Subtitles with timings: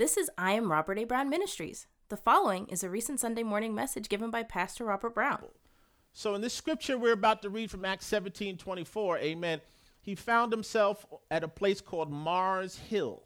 [0.00, 1.04] This is I Am Robert A.
[1.04, 1.86] Brown Ministries.
[2.08, 5.44] The following is a recent Sunday morning message given by Pastor Robert Brown.
[6.14, 9.60] So in this scripture we're about to read from Acts 17 24, amen,
[10.00, 13.24] he found himself at a place called Mars Hill,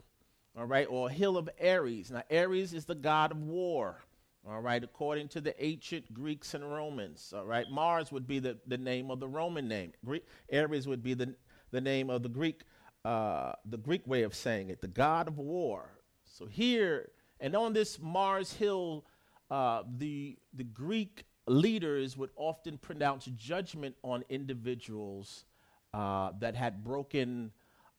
[0.58, 2.10] all right, or Hill of Ares.
[2.10, 4.02] Now, Ares is the god of war,
[4.44, 7.70] all right, according to the ancient Greeks and Romans, all right.
[7.70, 9.92] Mars would be the, the name of the Roman name.
[10.04, 11.36] Greek, Ares would be the,
[11.70, 12.62] the name of the Greek,
[13.04, 15.93] uh, the Greek way of saying it, the god of war.
[16.34, 19.04] So here, and on this Mars Hill,
[19.52, 25.44] uh, the, the Greek leaders would often pronounce judgment on individuals
[25.92, 27.52] uh, that had broken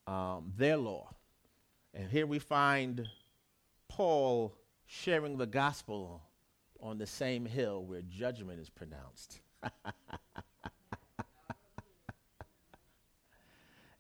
[0.06, 1.16] um, their law.
[1.94, 3.08] And here we find
[3.88, 4.54] Paul
[4.86, 6.22] sharing the gospel
[6.82, 9.40] on the same hill where judgment is pronounced.
[9.64, 9.72] and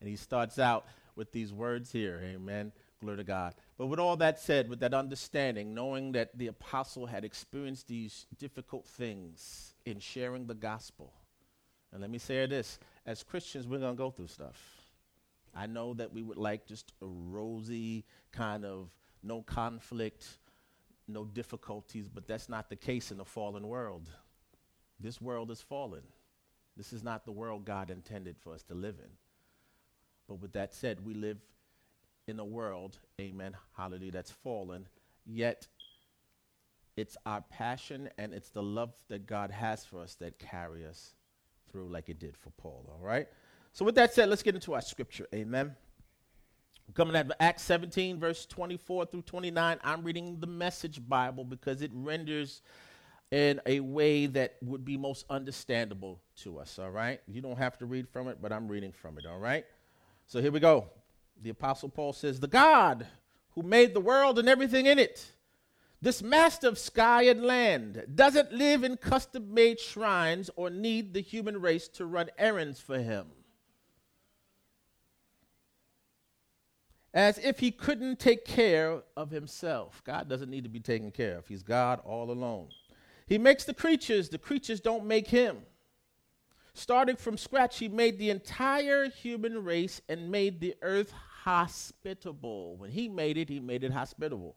[0.01, 2.73] he starts out with these words here, amen.
[2.99, 3.55] Glory to God.
[3.77, 8.25] But with all that said, with that understanding, knowing that the apostle had experienced these
[8.37, 11.13] difficult things in sharing the gospel,
[11.91, 14.61] and let me say this as Christians, we're going to go through stuff.
[15.53, 18.89] I know that we would like just a rosy kind of
[19.23, 20.25] no conflict,
[21.07, 24.09] no difficulties, but that's not the case in a fallen world.
[24.99, 26.03] This world is fallen.
[26.77, 29.09] This is not the world God intended for us to live in.
[30.27, 31.37] But with that said, we live
[32.27, 34.87] in the world, amen, hallelujah, that's fallen,
[35.25, 35.67] yet
[36.97, 41.13] it's our passion and it's the love that God has for us that carry us
[41.69, 43.27] through like it did for Paul, all right?
[43.73, 45.75] So with that said, let's get into our scripture, amen.
[46.93, 51.91] Coming at Acts 17, verse 24 through 29, I'm reading the Message Bible because it
[51.93, 52.61] renders
[53.31, 57.19] in a way that would be most understandable to us, all right?
[57.27, 59.65] You don't have to read from it, but I'm reading from it, all right?
[60.27, 60.89] So here we go.
[61.41, 63.05] The Apostle Paul says, The God
[63.51, 65.31] who made the world and everything in it,
[66.01, 71.21] this master of sky and land, doesn't live in custom made shrines or need the
[71.21, 73.27] human race to run errands for him.
[77.13, 80.01] As if he couldn't take care of himself.
[80.03, 82.67] God doesn't need to be taken care of, he's God all alone.
[83.27, 85.57] He makes the creatures, the creatures don't make him.
[86.73, 91.13] Starting from scratch, he made the entire human race and made the earth
[91.45, 92.75] hospitable.
[92.75, 94.55] When he made it, he made it hospitable.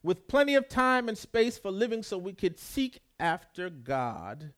[0.00, 4.52] With plenty of time and space for living so we could seek after God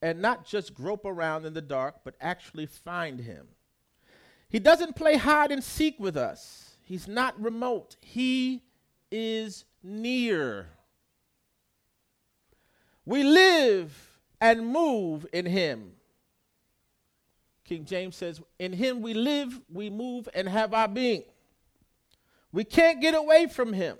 [0.00, 3.48] and not just grope around in the dark, but actually find him.
[4.48, 6.76] He doesn't play hide and seek with us.
[6.80, 7.96] He's not remote.
[8.00, 8.62] He
[9.10, 10.68] is near.
[13.04, 15.97] We live and move in him.
[17.68, 21.22] King James says, In him we live, we move, and have our being.
[22.50, 23.98] We can't get away from him,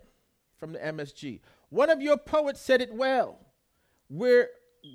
[0.56, 1.40] from the MSG.
[1.68, 3.38] One of your poets said it well.
[4.08, 4.48] We're,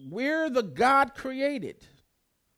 [0.10, 1.86] we're the God created.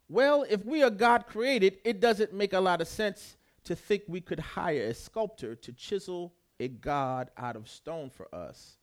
[0.08, 4.04] Well, if we are God created, it doesn't make a lot of sense to think
[4.08, 8.78] we could hire a sculptor to chisel a God out of stone for us,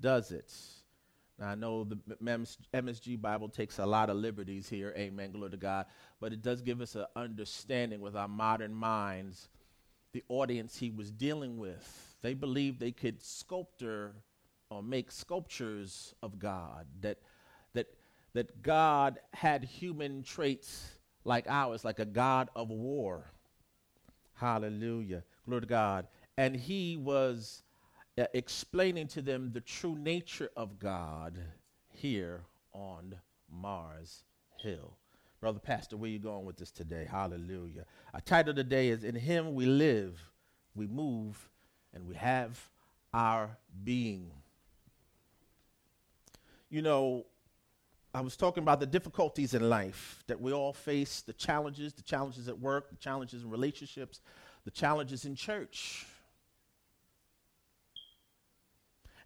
[0.00, 0.52] does it?
[1.38, 1.96] Now, I know the
[2.74, 5.86] MSG Bible takes a lot of liberties here, amen, glory to God,
[6.20, 9.48] but it does give us an understanding with our modern minds
[10.12, 12.16] the audience he was dealing with.
[12.22, 14.14] They believed they could sculpture
[14.70, 17.18] or make sculptures of God, that,
[17.72, 17.86] that,
[18.32, 23.30] that God had human traits like ours, like a God of war.
[24.34, 25.24] Hallelujah.
[25.46, 26.06] Glory to God.
[26.36, 27.62] And he was
[28.18, 31.38] uh, explaining to them the true nature of God
[31.88, 32.42] here
[32.72, 33.14] on
[33.50, 34.24] Mars
[34.60, 34.96] Hill.
[35.40, 37.06] Brother Pastor, where you going with this today?
[37.08, 37.84] Hallelujah.
[38.12, 40.20] Our title today is In Him We Live,
[40.74, 41.48] We Move,
[41.94, 42.58] and We Have
[43.14, 44.32] Our Being.
[46.70, 47.24] You know,
[48.12, 52.02] I was talking about the difficulties in life that we all face the challenges, the
[52.02, 54.20] challenges at work, the challenges in relationships,
[54.64, 56.04] the challenges in church.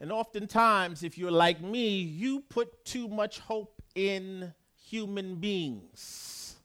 [0.02, 6.56] And oftentimes, if you're like me, you put too much hope in human beings.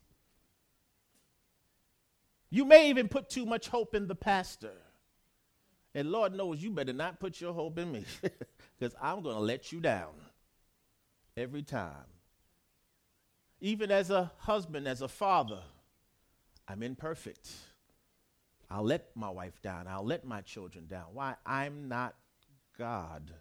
[2.50, 4.74] You may even put too much hope in the pastor.
[5.94, 8.06] And Lord knows you better not put your hope in me
[8.80, 10.14] because I'm going to let you down
[11.38, 12.06] every time.
[13.62, 15.62] Even as a husband, as a father,
[16.68, 17.52] I'm imperfect.
[18.68, 19.88] I'll let my wife down.
[19.88, 21.06] I'll let my children down.
[21.14, 21.36] Why?
[21.46, 22.16] I'm not
[22.78, 23.34] God.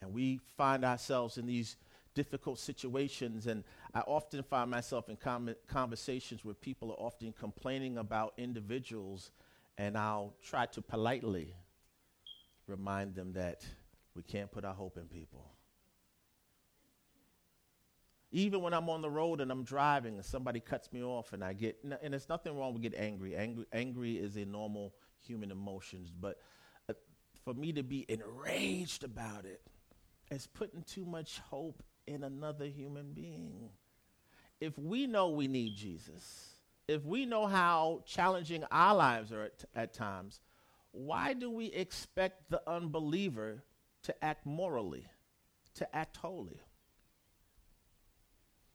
[0.00, 1.76] And we find ourselves in these
[2.14, 7.98] difficult situations, and I often find myself in com- conversations where people are often complaining
[7.98, 9.30] about individuals
[9.78, 11.54] And I'll try to politely
[12.66, 13.64] remind them that
[14.14, 15.52] we can't put our hope in people.
[18.32, 21.42] Even when I'm on the road and I'm driving and somebody cuts me off and
[21.42, 23.36] I get, and there's nothing wrong with getting angry.
[23.36, 24.92] Angry, angry is a normal
[25.26, 26.38] human emotions, but
[26.88, 26.94] uh,
[27.44, 29.60] for me to be enraged about it
[30.30, 33.70] is putting too much hope in another human being.
[34.60, 36.54] If we know we need Jesus,
[36.88, 40.40] if we know how challenging our lives are at, at times,
[40.90, 43.62] why do we expect the unbeliever
[44.04, 45.06] to act morally,
[45.74, 46.60] to act holy?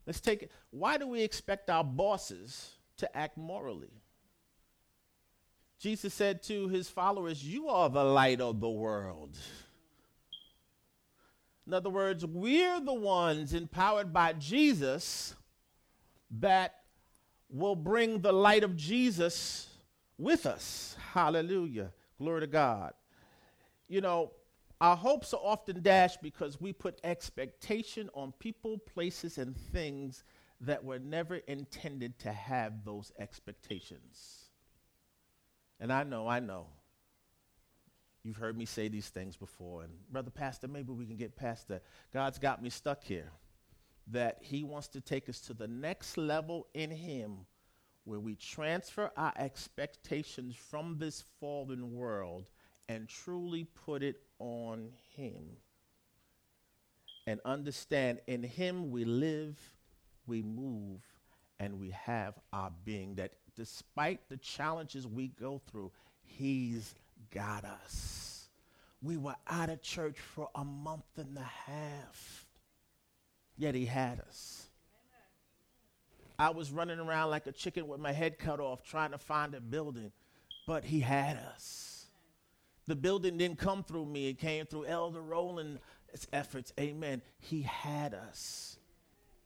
[0.06, 0.51] Let's take it.
[0.69, 4.03] Why do we expect our bosses to act morally?
[5.84, 9.38] Jesus said to his followers, You are the light of the world.
[11.68, 15.36] In other words, we're the ones empowered by Jesus
[16.40, 16.76] that
[17.50, 19.68] will bring the light of Jesus
[20.18, 20.96] with us.
[21.12, 21.92] Hallelujah.
[22.18, 22.94] Glory to God.
[23.90, 24.32] You know,
[24.80, 30.24] our hopes are often dashed because we put expectation on people, places, and things
[30.62, 34.43] that were never intended to have those expectations.
[35.80, 36.68] And I know, I know.
[38.24, 39.84] You've heard me say these things before.
[39.84, 41.84] And, Brother Pastor, maybe we can get past that.
[42.14, 43.31] God's got me stuck here.
[44.08, 47.46] That He wants to take us to the next level in Him
[48.06, 52.46] where we transfer our expectations from this fallen world
[52.90, 55.58] and truly put it on Him.
[57.28, 59.58] And understand in Him we live,
[60.28, 61.02] we move,
[61.60, 63.16] and we have our being.
[63.16, 65.92] That despite the challenges we go through,
[66.24, 66.96] He's
[67.32, 68.48] got us.
[69.02, 72.46] We were out of church for a month and a half,
[73.58, 74.68] yet He had us.
[76.40, 79.54] I was running around like a chicken with my head cut off trying to find
[79.54, 80.12] a building,
[80.66, 82.08] but He had us.
[82.88, 85.80] The building didn't come through me, it came through Elder Rowland's
[86.32, 86.74] efforts.
[86.80, 87.22] Amen.
[87.40, 88.78] He had us.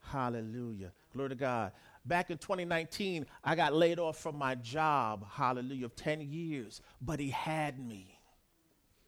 [0.02, 0.92] Hallelujah.
[1.12, 1.72] Glory to God.
[2.08, 7.20] Back in 2019, I got laid off from my job, hallelujah, of 10 years, but
[7.20, 8.18] he had me.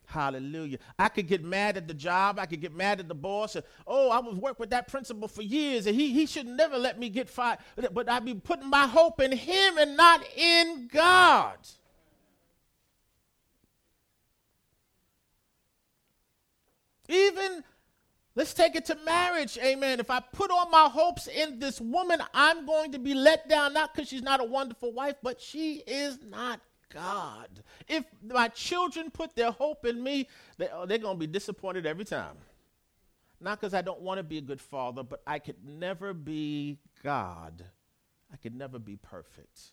[0.04, 0.78] Hallelujah.
[0.98, 2.38] I could get mad at the job.
[2.38, 3.56] I could get mad at the boss.
[3.56, 6.76] And, oh, I was work with that principal for years, and he, he should never
[6.76, 7.60] let me get fired.
[7.92, 11.56] But I'd be putting my hope in him and not in God.
[17.08, 17.64] Even
[18.34, 20.00] let's take it to marriage, amen.
[20.00, 23.72] If I put all my hopes in this woman, I'm going to be let down,
[23.74, 26.60] not because she's not a wonderful wife, but she is not
[26.92, 27.62] God.
[27.88, 30.28] If my children put their hope in me,
[30.58, 32.36] they, oh, they're going to be disappointed every time.
[33.40, 36.78] Not because I don't want to be a good father, but I could never be
[37.02, 37.64] God.
[38.32, 39.72] I could never be perfect.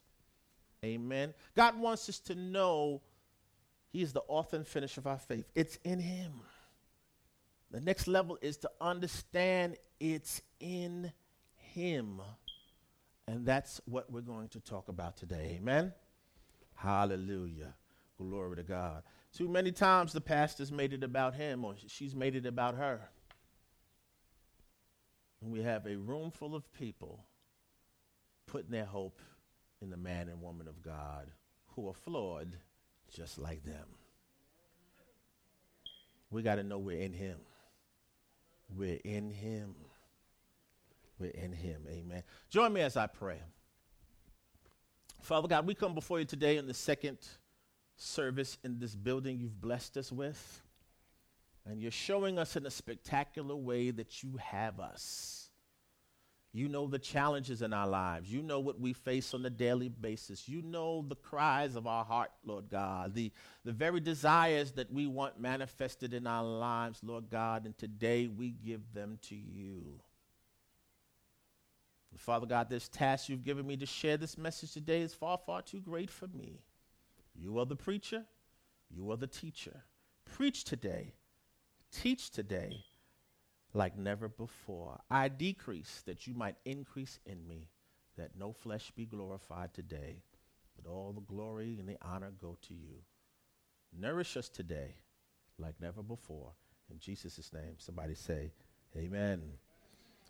[0.86, 1.33] Amen.
[1.56, 3.01] God wants us to know
[3.89, 5.45] He is the author and finisher of our faith.
[5.54, 6.31] It's in Him.
[7.71, 11.11] The next level is to understand it's in
[11.55, 12.21] Him.
[13.27, 15.57] And that's what we're going to talk about today.
[15.59, 15.93] Amen?
[16.75, 17.73] Hallelujah.
[18.17, 19.03] Glory to God.
[19.33, 23.01] Too many times the pastor's made it about him or she's made it about her.
[25.41, 27.25] And we have a room full of people
[28.47, 29.21] putting their hope
[29.81, 31.29] in the man and woman of God
[31.75, 32.57] who are flawed
[33.13, 33.85] just like them.
[36.31, 37.37] We got to know we're in Him.
[38.76, 39.76] We're in Him.
[41.19, 41.83] We're in Him.
[41.90, 42.24] Amen.
[42.50, 43.40] Join me as I pray.
[45.21, 47.18] Father God, we come before you today in the second
[47.95, 50.62] service in this building you've blessed us with.
[51.66, 55.46] And you're showing us in a spectacular way that you have us.
[56.57, 58.33] You know the challenges in our lives.
[58.33, 60.49] You know what we face on a daily basis.
[60.49, 63.31] You know the cries of our heart, Lord God, the,
[63.64, 68.49] the very desires that we want manifested in our lives, Lord God, and today we
[68.49, 69.99] give them to you.
[72.16, 75.61] Father God, this task you've given me to share this message today is far, far
[75.61, 76.64] too great for me.
[77.35, 78.26] You are the preacher,
[78.90, 79.83] you are the teacher.
[80.26, 81.14] Preach today,
[81.92, 82.83] teach today
[83.77, 84.99] like never before.
[85.09, 87.69] I decrease that you might increase in me,
[88.17, 90.23] that no flesh be glorified today,
[90.75, 92.95] but all the glory and the honor go to you.
[93.97, 94.95] Nourish us today
[95.59, 96.51] like never before.
[96.91, 98.51] In Jesus' name, somebody say,
[98.95, 99.43] Amen.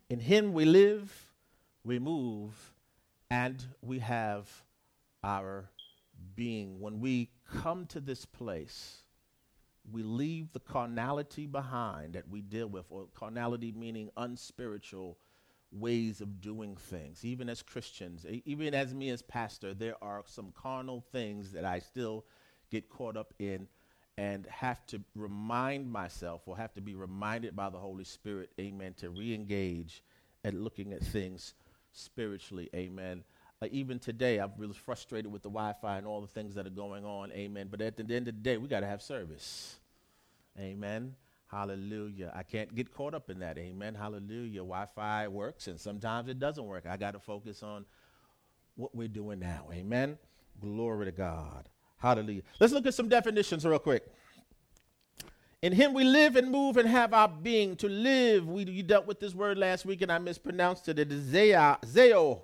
[0.10, 1.34] In Him we live,
[1.86, 2.74] we move,
[3.30, 4.50] and we have
[5.24, 5.70] our
[6.36, 6.82] being.
[6.82, 7.30] When we
[7.62, 9.04] come to this place,
[9.92, 15.18] we leave the carnality behind that we deal with, or carnality meaning unspiritual
[15.72, 17.24] ways of doing things.
[17.26, 21.80] Even as Christians, even as me as pastor, there are some carnal things that I
[21.80, 22.26] still
[22.70, 23.68] get caught up in
[24.18, 28.96] and have to remind myself or have to be reminded by the Holy Spirit, amen,
[28.98, 30.02] to re engage
[30.44, 31.54] at looking at things
[31.92, 33.24] spiritually, amen.
[33.62, 36.68] Uh, even today, I'm really frustrated with the Wi Fi and all the things that
[36.68, 37.70] are going on, amen.
[37.72, 39.80] But at the end of the day, we got to have service,
[40.60, 41.16] amen.
[41.48, 42.32] Hallelujah.
[42.36, 43.96] I can't get caught up in that, amen.
[43.96, 44.60] Hallelujah.
[44.60, 46.86] Wi Fi works and sometimes it doesn't work.
[46.86, 47.86] I got to focus on
[48.76, 50.20] what we're doing now, amen.
[50.62, 51.70] Glory to God.
[51.98, 52.44] Hallelujah.
[52.60, 54.06] Let's look at some definitions real quick.
[55.64, 57.76] In him we live and move and have our being.
[57.78, 61.00] To live, we you dealt with this word last week and I mispronounced it.
[61.00, 62.42] It is zeo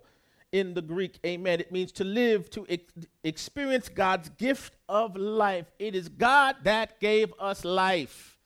[0.54, 1.20] in the Greek.
[1.26, 1.60] Amen.
[1.60, 2.94] It means to live, to ex-
[3.24, 5.66] experience God's gift of life.
[5.80, 8.38] It is God that gave us life.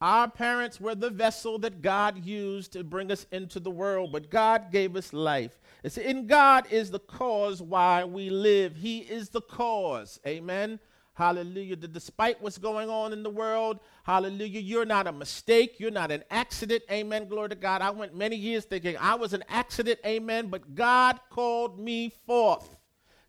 [0.00, 4.30] Our parents were the vessel that God used to bring us into the world, but
[4.30, 5.60] God gave us life.
[5.82, 8.76] It's in God is the cause why we live.
[8.76, 10.18] He is the cause.
[10.26, 10.78] Amen.
[11.20, 11.76] Hallelujah.
[11.76, 15.78] That despite what's going on in the world, hallelujah, you're not a mistake.
[15.78, 16.82] You're not an accident.
[16.90, 17.28] Amen.
[17.28, 17.82] Glory to God.
[17.82, 20.00] I went many years thinking I was an accident.
[20.06, 20.46] Amen.
[20.46, 22.74] But God called me forth.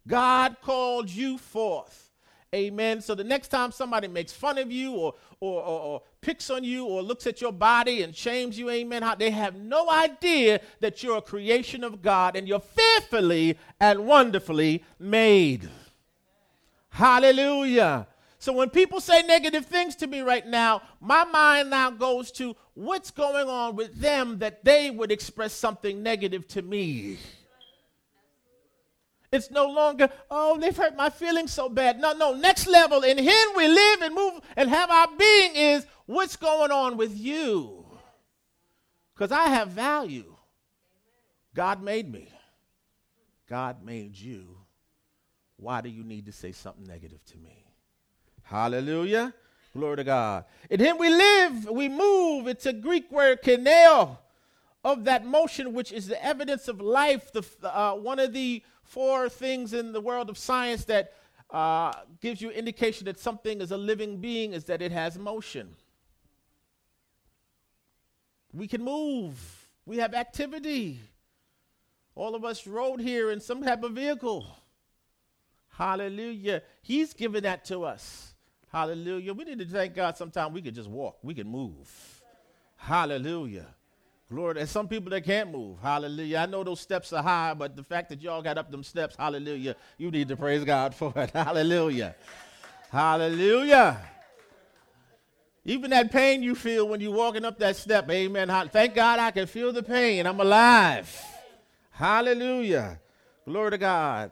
[0.08, 2.12] God called you forth.
[2.56, 3.02] Amen.
[3.02, 6.64] So the next time somebody makes fun of you or, or, or, or, picks on
[6.64, 10.62] you or looks at your body and shames you, amen, how they have no idea
[10.80, 15.70] that you're a creation of God and you're fearfully and wonderfully made.
[16.92, 18.08] Hallelujah.
[18.38, 22.56] So when people say negative things to me right now, my mind now goes to
[22.74, 27.18] what's going on with them that they would express something negative to me.
[29.32, 32.00] It's no longer, oh, they've hurt my feelings so bad.
[32.00, 32.34] No, no.
[32.34, 36.72] Next level, in Him we live and move and have our being is what's going
[36.72, 37.86] on with you?
[39.14, 40.36] Because I have value.
[41.54, 42.28] God made me,
[43.48, 44.61] God made you.
[45.62, 47.64] Why do you need to say something negative to me?
[48.42, 49.32] Hallelujah.
[49.78, 50.46] Glory to God.
[50.72, 52.48] In Him we live, we move.
[52.48, 54.18] It's a Greek word, kineo,
[54.84, 57.32] of that motion, which is the evidence of life.
[57.32, 61.14] The, uh, one of the four things in the world of science that
[61.52, 65.76] uh, gives you indication that something is a living being is that it has motion.
[68.52, 69.38] We can move.
[69.86, 71.00] We have activity.
[72.16, 74.58] All of us rode here in some type of vehicle.
[75.72, 76.62] Hallelujah.
[76.82, 78.34] He's given that to us.
[78.72, 79.34] Hallelujah.
[79.34, 82.22] We need to thank God sometimes we could just walk, we can move.
[82.78, 83.68] Hallelujah.
[84.30, 84.54] Glory.
[84.56, 85.78] There's some people that can't move.
[85.82, 86.38] Hallelujah.
[86.38, 89.16] I know those steps are high, but the fact that y'all got up them steps,
[89.18, 91.32] hallelujah, you need to praise God for it.
[91.32, 92.16] Hallelujah.
[92.90, 94.00] hallelujah.
[95.66, 98.48] Even that pain you feel when you're walking up that step, amen.
[98.72, 100.26] Thank God I can feel the pain.
[100.26, 101.24] I'm alive.
[101.92, 103.00] Hallelujah.
[103.46, 104.32] Glory to God.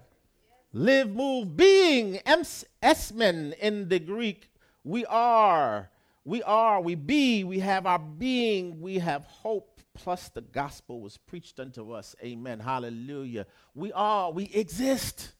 [0.72, 4.52] Live, move, being, esmen in the Greek.
[4.84, 5.90] We are,
[6.24, 11.18] we are, we be, we have our being, we have hope plus the gospel was
[11.18, 12.16] preached unto us.
[12.24, 12.60] Amen.
[12.60, 13.46] Hallelujah.
[13.76, 15.34] We are, we exist.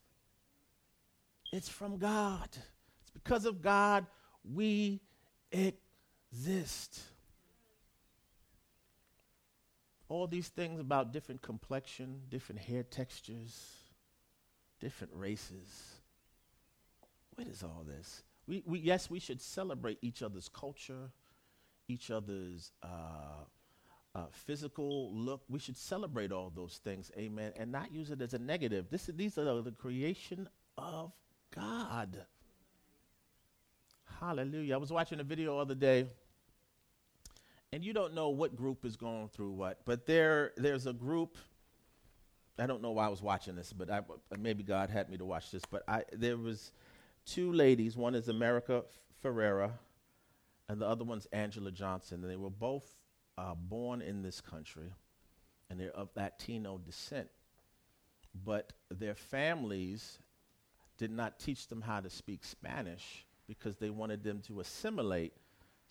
[1.54, 2.50] It's from God.
[2.52, 4.06] It's because of God
[4.44, 5.00] we
[5.52, 7.02] exist.
[10.10, 13.79] All these things about different complexion, different hair textures,
[14.80, 16.00] different races.
[17.36, 18.24] What is all this?
[18.48, 21.12] We, we, yes, we should celebrate each other's culture,
[21.88, 23.46] each other's uh,
[24.16, 25.44] uh, physical look.
[25.48, 28.88] We should celebrate all those things, amen, and not use it as a negative.
[28.90, 31.12] This, these are the creation of
[31.56, 32.26] God.
[34.20, 34.74] Hallelujah.
[34.74, 36.08] I was watching a video the other day,
[37.72, 41.38] and you don't know what group is going through what, but there, there's a group.
[42.60, 44.02] I don't know why I was watching this, but I,
[44.38, 45.64] maybe God had me to watch this.
[45.70, 46.72] But I, there was
[47.26, 47.96] two ladies.
[47.96, 48.84] One is America
[49.24, 49.72] Ferrera,
[50.68, 52.22] and the other one's Angela Johnson.
[52.22, 52.86] And they were both
[53.38, 54.92] uh, born in this country
[55.70, 57.30] and they're of Latino descent,
[58.46, 60.20] but their families
[60.98, 65.34] did not teach them how to speak Spanish because they wanted them to assimilate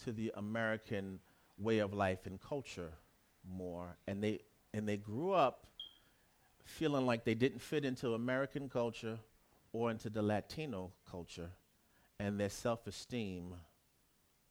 [0.05, 1.19] to the American
[1.59, 2.93] way of life and culture
[3.49, 3.97] more.
[4.07, 4.41] And they,
[4.75, 5.67] and they grew up
[6.69, 9.19] feeling like they didn't fit into American culture
[9.73, 11.51] or into the Latino culture,
[12.19, 13.55] and their self esteem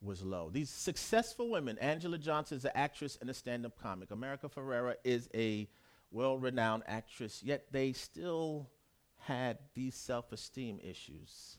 [0.01, 0.49] was low.
[0.49, 4.11] These successful women, Angela Johnson is an actress and a stand up comic.
[4.11, 5.67] America Ferrera is a
[6.11, 8.69] well renowned actress, yet they still
[9.19, 11.57] had these self esteem issues.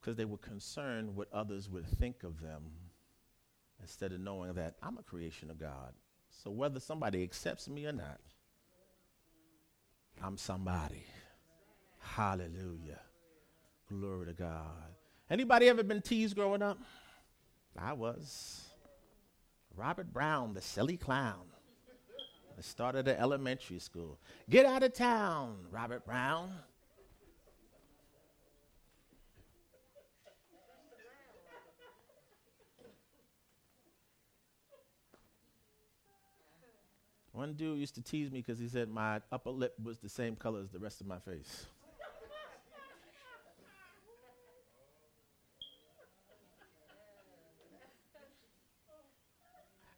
[0.00, 2.62] Because they were concerned what others would think of them
[3.80, 5.92] instead of knowing that I'm a creation of God.
[6.42, 8.20] So whether somebody accepts me or not,
[10.22, 11.04] I'm somebody.
[11.98, 13.00] Hallelujah.
[13.88, 14.94] Glory to God.
[15.30, 16.78] Anybody ever been teased growing up?
[17.76, 18.64] I was.
[19.76, 21.46] Robert Brown, the silly clown.
[22.56, 24.18] I started at elementary school.
[24.50, 26.50] Get out of town, Robert Brown.
[37.38, 40.34] One dude used to tease me because he said my upper lip was the same
[40.34, 41.66] color as the rest of my face.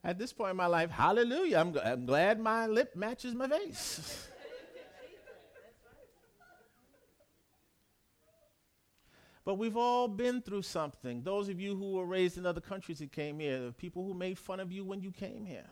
[0.04, 3.48] At this point in my life, hallelujah, I'm, g- I'm glad my lip matches my
[3.48, 4.28] face.
[9.46, 11.22] But we've all been through something.
[11.22, 14.12] Those of you who were raised in other countries and came here, the people who
[14.12, 15.64] made fun of you when you came here.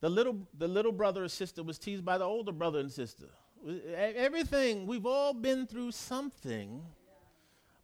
[0.00, 3.26] The little, the little brother or sister was teased by the older brother and sister.
[3.94, 6.82] Everything, we've all been through something.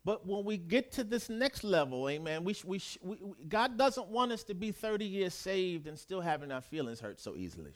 [0.05, 3.35] But when we get to this next level, amen, we, sh- we, sh- we, we,
[3.49, 7.21] God doesn't want us to be 30 years saved and still having our feelings hurt
[7.21, 7.73] so easily.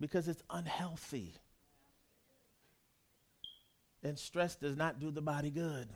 [0.00, 1.34] Because it's unhealthy.
[4.02, 5.88] And stress does not do the body good.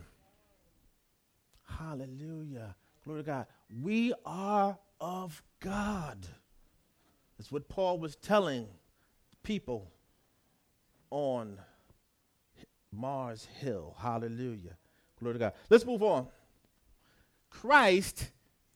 [1.67, 2.77] Hallelujah.
[3.05, 3.47] Glory to God.
[3.83, 6.27] We are of God.
[7.39, 8.67] That's what Paul was telling
[9.45, 9.91] people
[11.11, 11.59] on
[12.93, 13.95] Mars Hill.
[13.99, 14.77] Hallelujah.
[15.19, 15.53] Glory to God.
[15.71, 16.27] Let's move on.
[17.51, 18.31] Christ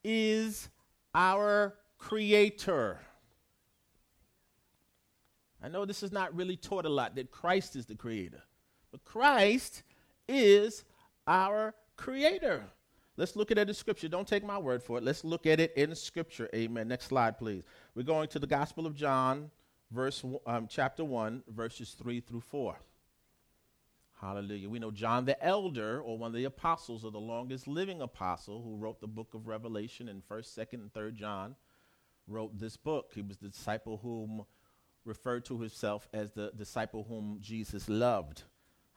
[0.04, 0.68] is
[1.14, 3.00] our creator.
[5.62, 8.42] I know this is not really taught a lot that Christ is the creator,
[8.90, 9.82] but Christ
[10.28, 10.84] is
[11.26, 12.64] our creator.
[13.16, 14.08] Let's look at it in scripture.
[14.08, 15.04] Don't take my word for it.
[15.04, 16.48] Let's look at it in scripture.
[16.54, 16.88] Amen.
[16.88, 17.62] Next slide, please.
[17.94, 19.50] We're going to the Gospel of John,
[19.90, 22.78] verse um, chapter 1, verses 3 through 4.
[24.22, 24.70] Hallelujah.
[24.70, 28.62] We know John the Elder, or one of the apostles, or the longest living apostle
[28.62, 31.56] who wrote the book of Revelation in 1st, 2nd, and 3rd John,
[32.28, 33.10] wrote this book.
[33.14, 34.46] He was the disciple whom
[35.04, 38.44] referred to himself as the disciple whom Jesus loved.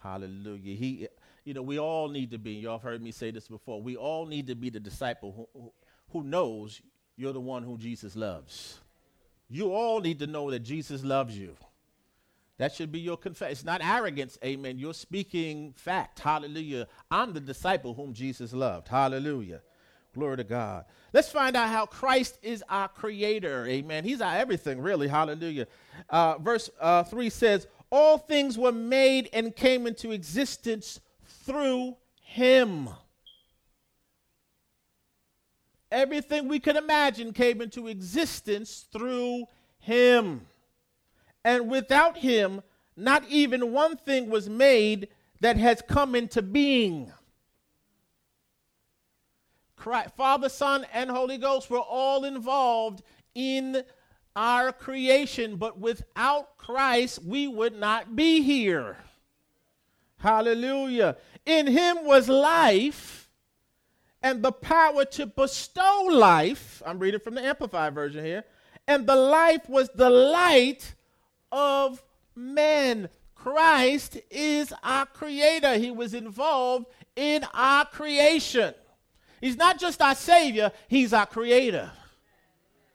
[0.01, 0.75] Hallelujah.
[0.75, 1.08] He,
[1.45, 3.95] you know, we all need to be, y'all have heard me say this before, we
[3.95, 5.71] all need to be the disciple who,
[6.12, 6.81] who, knows
[7.15, 8.79] you're the one who Jesus loves.
[9.47, 11.55] You all need to know that Jesus loves you.
[12.58, 13.51] That should be your confession.
[13.51, 14.79] It's not arrogance, amen.
[14.79, 16.19] You're speaking fact.
[16.19, 16.88] Hallelujah.
[17.12, 18.88] I'm the disciple whom Jesus loved.
[18.88, 19.62] Hallelujah.
[20.15, 20.86] Glory to God.
[21.13, 23.67] Let's find out how Christ is our creator.
[23.67, 24.03] Amen.
[24.03, 25.10] He's our everything, really.
[25.10, 25.67] Hallelujah.
[26.10, 31.01] Uh, verse uh, 3 says, All things were made and came into existence
[31.45, 32.89] through him.
[35.91, 39.45] Everything we could imagine came into existence through
[39.79, 40.41] him.
[41.43, 42.62] And without him,
[42.97, 45.10] not even one thing was made
[45.41, 47.12] that has come into being.
[49.75, 53.03] Christ, Father, Son, and Holy Ghost were all involved
[53.36, 53.84] in
[54.36, 58.97] our creation, but without Christ, we would not be here.
[60.17, 61.17] Hallelujah.
[61.45, 63.29] In him was life
[64.21, 66.81] and the power to bestow life.
[66.86, 68.43] I'm reading from the Amplified version here.
[68.88, 70.95] And the life was the light
[71.51, 72.03] of
[72.36, 73.10] men.
[73.36, 75.77] Christ is our creator.
[75.77, 78.73] He was involved in our creation.
[79.41, 81.91] He's not just our Savior, He's our Creator.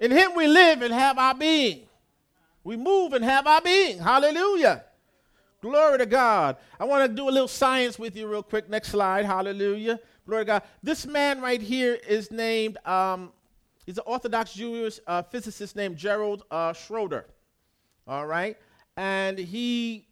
[0.00, 1.82] In Him we live and have our being.
[2.64, 3.98] We move and have our being.
[3.98, 4.84] Hallelujah.
[5.60, 6.56] Glory to God.
[6.78, 8.70] I want to do a little science with you, real quick.
[8.70, 9.26] Next slide.
[9.26, 10.00] Hallelujah.
[10.26, 10.62] Glory to God.
[10.82, 13.30] This man right here is named, um,
[13.84, 17.26] he's an Orthodox Jewish uh, physicist named Gerald uh, Schroeder.
[18.06, 18.56] All right.
[18.96, 20.06] And he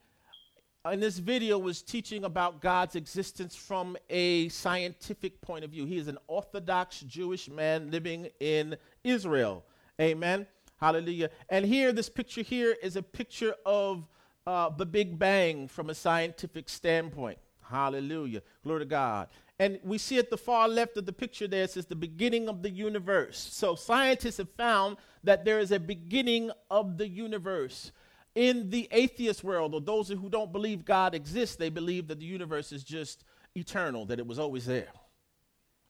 [0.92, 5.84] in this video was teaching about God's existence from a scientific point of view.
[5.86, 9.64] He is an Orthodox Jewish man living in Israel.
[10.00, 10.46] Amen.
[10.76, 11.30] Hallelujah.
[11.48, 14.06] And here, this picture here is a picture of
[14.48, 17.36] uh, the Big Bang from a scientific standpoint.
[17.62, 18.40] Hallelujah.
[18.64, 19.28] Glory to God.
[19.58, 22.48] And we see at the far left of the picture there, it says the beginning
[22.48, 23.38] of the universe.
[23.38, 27.92] So scientists have found that there is a beginning of the universe
[28.34, 32.24] in the atheist world, or those who don't believe God exists, they believe that the
[32.24, 34.92] universe is just eternal, that it was always there.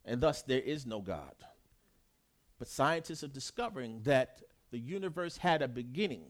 [0.04, 1.34] And thus there is no God.
[2.58, 4.42] But scientists are discovering that
[4.72, 6.24] the universe had a beginning.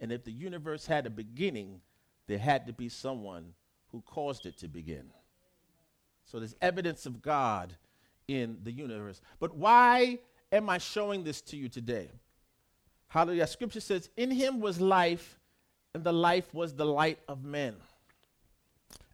[0.00, 1.80] And if the universe had a beginning,
[2.26, 3.54] there had to be someone
[3.90, 5.10] who caused it to begin.
[6.24, 7.74] So there's evidence of God
[8.28, 9.20] in the universe.
[9.40, 10.18] But why
[10.52, 12.10] am I showing this to you today?
[13.08, 13.46] Hallelujah.
[13.46, 15.38] Scripture says, In him was life,
[15.94, 17.74] and the life was the light of men.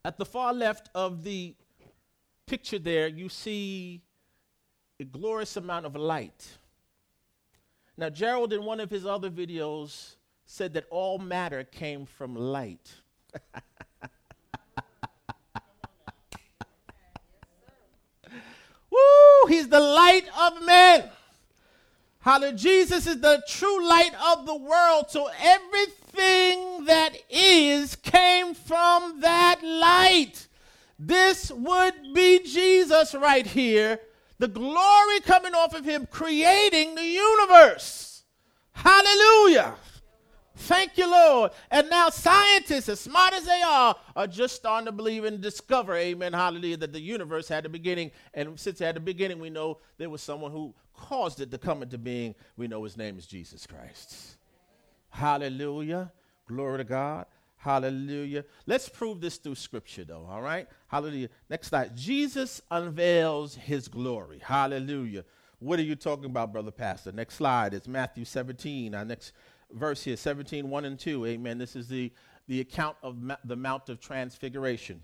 [0.05, 1.55] At the far left of the
[2.47, 4.03] picture there, you see
[5.01, 6.47] a glorious amount of light.
[7.97, 12.93] Now, Gerald, in one of his other videos, said that all matter came from light.
[18.91, 19.49] Woo!
[19.49, 21.11] He's the light of men.
[22.21, 22.57] Hallelujah.
[22.57, 25.11] Jesus is the true light of the world.
[25.11, 30.49] So everything that is came from that light.
[30.99, 34.01] This would be Jesus right here.
[34.39, 38.23] The glory coming off of him, creating the universe.
[38.73, 39.75] Hallelujah.
[40.57, 41.51] Thank you, Lord.
[41.71, 45.97] And now scientists, as smart as they are, are just starting to believe and discover,
[45.97, 48.13] amen, hallelujah, that the universe had a beginning.
[48.35, 51.59] And since it had a beginning, we know there was someone who caused it to
[51.59, 52.37] come into being.
[52.57, 54.37] We know his name is Jesus Christ.
[55.11, 56.13] Hallelujah.
[56.47, 57.27] Glory to God.
[57.57, 58.45] Hallelujah.
[58.67, 60.69] Let's prove this through scripture, though, all right?
[60.87, 61.31] Hallelujah.
[61.49, 61.97] Next slide.
[61.97, 64.39] Jesus unveils his glory.
[64.39, 65.25] Hallelujah.
[65.61, 67.11] What are you talking about, Brother Pastor?
[67.11, 67.73] Next slide.
[67.73, 68.95] It's Matthew 17.
[68.95, 69.33] Our next
[69.75, 71.27] verse here 17, 1 and 2.
[71.27, 71.59] Amen.
[71.59, 72.13] This is the,
[72.49, 75.03] the account of ma- the Mount of Transfiguration.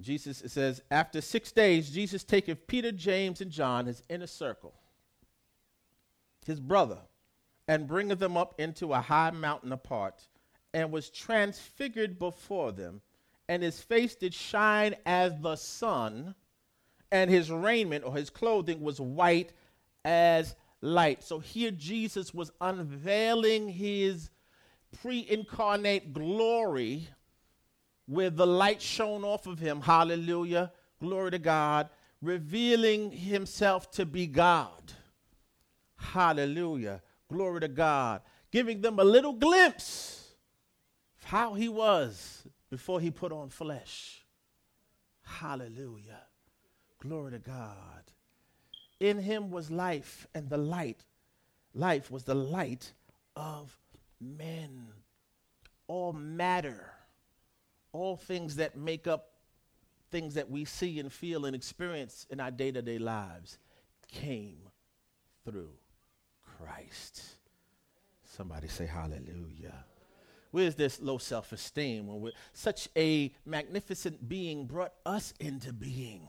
[0.00, 4.74] Jesus it says, After six days, Jesus taketh Peter, James, and John, his inner circle,
[6.46, 6.98] his brother,
[7.66, 10.22] and bringeth them up into a high mountain apart,
[10.72, 13.00] and was transfigured before them,
[13.48, 16.34] and his face did shine as the sun,
[17.10, 19.52] and his raiment or his clothing was white
[20.04, 21.22] as light.
[21.22, 24.30] So here Jesus was unveiling his
[25.00, 27.08] pre incarnate glory
[28.06, 29.80] with the light shone off of him.
[29.80, 30.72] Hallelujah.
[31.00, 31.90] Glory to God.
[32.20, 34.92] Revealing himself to be God.
[35.96, 37.02] Hallelujah.
[37.30, 38.22] Glory to God.
[38.50, 40.34] Giving them a little glimpse
[41.18, 44.24] of how he was before he put on flesh.
[45.22, 46.22] Hallelujah.
[47.00, 48.07] Glory to God.
[49.00, 51.04] In him was life, and the light,
[51.72, 52.92] life was the light
[53.36, 53.78] of
[54.20, 54.88] men.
[55.86, 56.92] All matter,
[57.92, 59.30] all things that make up
[60.10, 63.58] things that we see and feel and experience in our day to day lives
[64.10, 64.58] came
[65.44, 65.70] through
[66.42, 67.22] Christ.
[68.24, 69.84] Somebody say hallelujah.
[70.50, 76.28] Where's this low self esteem when such a magnificent being brought us into being?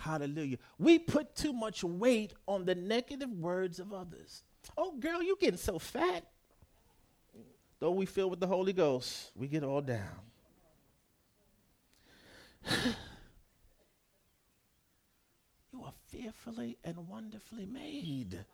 [0.00, 0.56] Hallelujah.
[0.78, 4.42] We put too much weight on the negative words of others.
[4.76, 6.24] Oh, girl, you're getting so fat.
[7.78, 10.20] Though we fill with the Holy Ghost, we get all down.
[15.70, 18.46] you are fearfully and wonderfully made.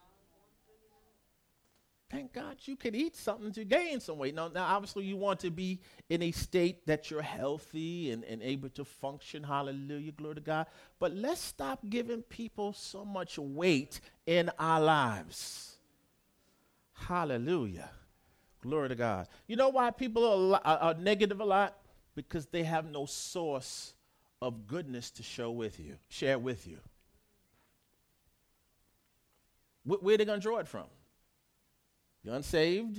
[2.08, 4.34] Thank God you can eat something to gain some weight.
[4.34, 8.42] Now, now, obviously, you want to be in a state that you're healthy and, and
[8.42, 9.42] able to function.
[9.42, 10.66] Hallelujah, glory to God.
[11.00, 15.78] But let's stop giving people so much weight in our lives.
[16.92, 17.90] Hallelujah,
[18.62, 19.26] glory to God.
[19.48, 21.76] You know why people are, are, negative a lot?
[22.14, 23.94] Because they have no source
[24.40, 26.78] of goodness to show with you, share with you.
[29.84, 30.84] Wh- where are they going to draw it from?
[32.26, 32.98] You're unsaved.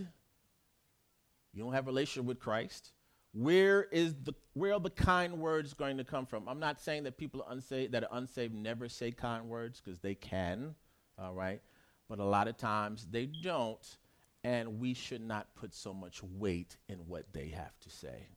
[1.54, 2.94] You don't have a relationship with Christ.
[3.34, 6.48] Where is the where are the kind words going to come from?
[6.48, 10.16] I'm not saying that people unsaved that are unsaved never say kind words because they
[10.16, 10.76] can,
[11.20, 11.62] all right,
[12.08, 13.98] but a lot of times they don't,
[14.46, 18.28] and we should not put so much weight in what they have to say.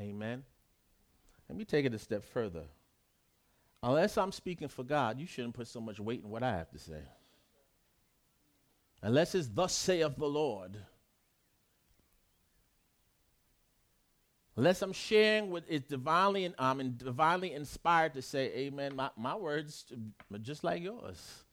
[0.00, 0.42] Amen.
[1.48, 2.64] Let me take it a step further.
[3.84, 6.70] Unless I'm speaking for God, you shouldn't put so much weight in what I have
[6.72, 7.02] to say
[9.02, 10.76] unless it's thus saith the Lord.
[14.56, 18.96] Unless I'm sharing what is divinely, and I'm in divinely inspired to say, Amen.
[18.96, 19.84] My, my words
[20.34, 21.44] are just like yours.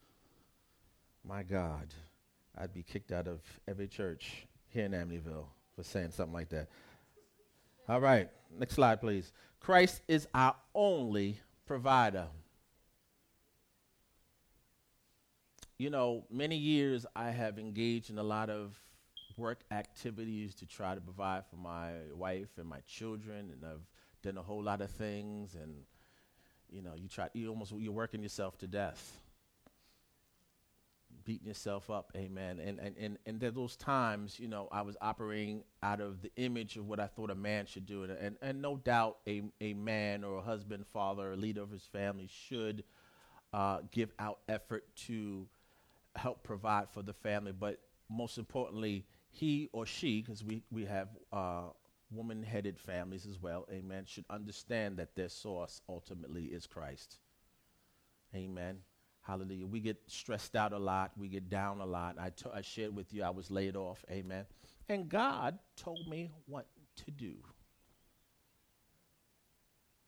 [1.23, 1.93] My God,
[2.57, 6.67] I'd be kicked out of every church here in Amityville for saying something like that.
[7.87, 8.27] All right,
[8.57, 9.31] next slide, please.
[9.59, 12.27] Christ is our only provider.
[15.77, 18.79] You know, many years I have engaged in a lot of
[19.37, 23.85] work activities to try to provide for my wife and my children, and I've
[24.23, 25.75] done a whole lot of things, and
[26.69, 29.19] you know, you try, you almost, you're working yourself to death,
[31.25, 32.59] beating yourself up, amen.
[32.59, 36.31] And and and and there those times, you know, I was operating out of the
[36.37, 39.43] image of what I thought a man should do, and and, and no doubt a
[39.59, 42.85] a man or a husband, father, or leader of his family should
[43.51, 45.47] uh, give out effort to
[46.15, 51.09] help provide for the family, but most importantly, he or she, because we, we have
[51.33, 51.69] uh,
[52.11, 57.17] woman headed families as well, amen, should understand that their source ultimately is Christ.
[58.33, 58.77] Amen.
[59.21, 59.65] Hallelujah.
[59.65, 61.11] We get stressed out a lot.
[61.17, 62.17] We get down a lot.
[62.19, 64.05] I, t- I shared with you I was laid off.
[64.11, 64.45] Amen.
[64.87, 66.67] And God told me what
[67.05, 67.33] to do.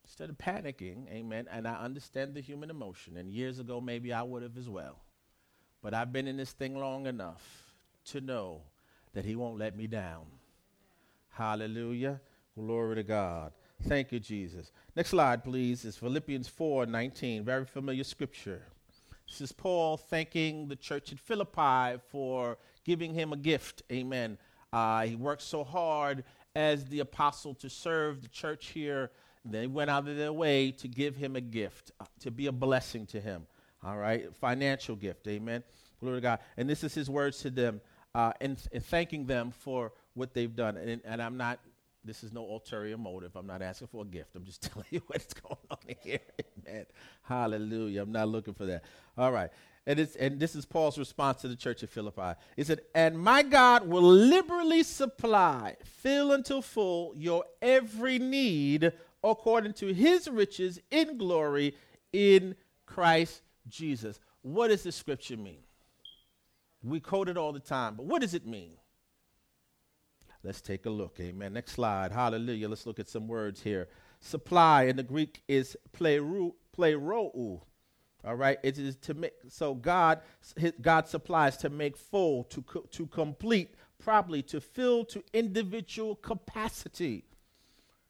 [0.05, 4.21] Instead of panicking, amen, and I understand the human emotion, and years ago maybe I
[4.21, 5.01] would have as well.
[5.81, 7.43] But I've been in this thing long enough
[8.05, 8.61] to know
[9.13, 10.25] that He won't let me down.
[11.29, 12.19] Hallelujah.
[12.55, 13.51] Glory to God.
[13.83, 14.71] Thank you, Jesus.
[14.95, 17.43] Next slide, please, is Philippians 4 19.
[17.43, 18.63] Very familiar scripture.
[19.27, 23.83] This is Paul thanking the church at Philippi for giving him a gift.
[23.91, 24.37] Amen.
[24.71, 26.23] Uh, he worked so hard
[26.55, 29.11] as the apostle to serve the church here.
[29.45, 32.51] They went out of their way to give him a gift, uh, to be a
[32.51, 33.45] blessing to him.
[33.83, 35.27] All right, financial gift.
[35.27, 35.63] Amen.
[35.99, 36.39] Glory to God.
[36.57, 37.81] And this is his words to them,
[38.13, 40.77] uh, and, thanking them for what they've done.
[40.77, 41.59] And, and I'm not.
[42.03, 43.35] This is no ulterior motive.
[43.35, 44.35] I'm not asking for a gift.
[44.35, 46.19] I'm just telling you what's going on here.
[46.67, 46.85] Amen.
[47.23, 48.01] Hallelujah.
[48.03, 48.83] I'm not looking for that.
[49.17, 49.49] All right.
[49.85, 52.39] And, it's, and this is Paul's response to the church of Philippi.
[52.55, 58.91] He said, And my God will liberally supply, fill until full, your every need
[59.23, 61.75] according to his riches in glory
[62.13, 64.19] in Christ Jesus.
[64.41, 65.59] What does the scripture mean?
[66.83, 68.73] We quote it all the time, but what does it mean?
[70.43, 71.17] Let's take a look.
[71.19, 71.53] Amen.
[71.53, 72.11] Next slide.
[72.11, 72.69] Hallelujah.
[72.69, 73.89] Let's look at some words here.
[74.19, 76.53] Supply in the Greek is plerou.
[78.23, 80.21] All right, it is to make so God
[80.81, 87.25] God supplies to make full, to co- to complete, probably to fill to individual capacity,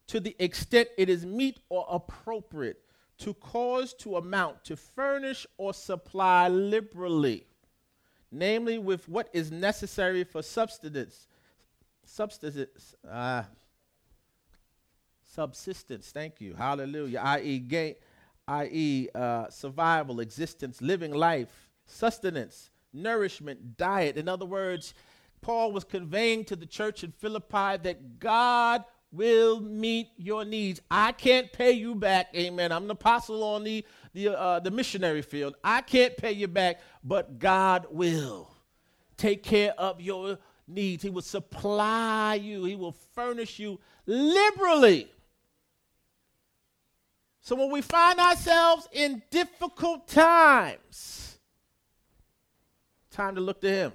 [0.07, 2.81] to the extent it is meet or appropriate,
[3.19, 7.45] to cause to amount, to furnish or supply liberally,
[8.31, 11.27] namely with what is necessary for subsistence,
[12.05, 13.43] subsistence, uh,
[15.23, 16.11] subsistence.
[16.11, 17.19] Thank you, Hallelujah.
[17.23, 17.95] I.e., gain
[18.47, 24.15] i.e., uh, survival, existence, living life, sustenance, nourishment, diet.
[24.15, 24.93] In other words,
[25.41, 30.81] Paul was conveying to the church in Philippi that God will meet your needs.
[30.91, 32.71] I can't pay you back, amen.
[32.71, 35.55] I'm an apostle on the, the, uh, the missionary field.
[35.63, 38.49] I can't pay you back, but God will
[39.15, 41.03] take care of your needs.
[41.03, 45.11] He will supply you, He will furnish you liberally.
[47.41, 51.37] So when we find ourselves in difficult times,
[53.09, 53.93] time to look to Him.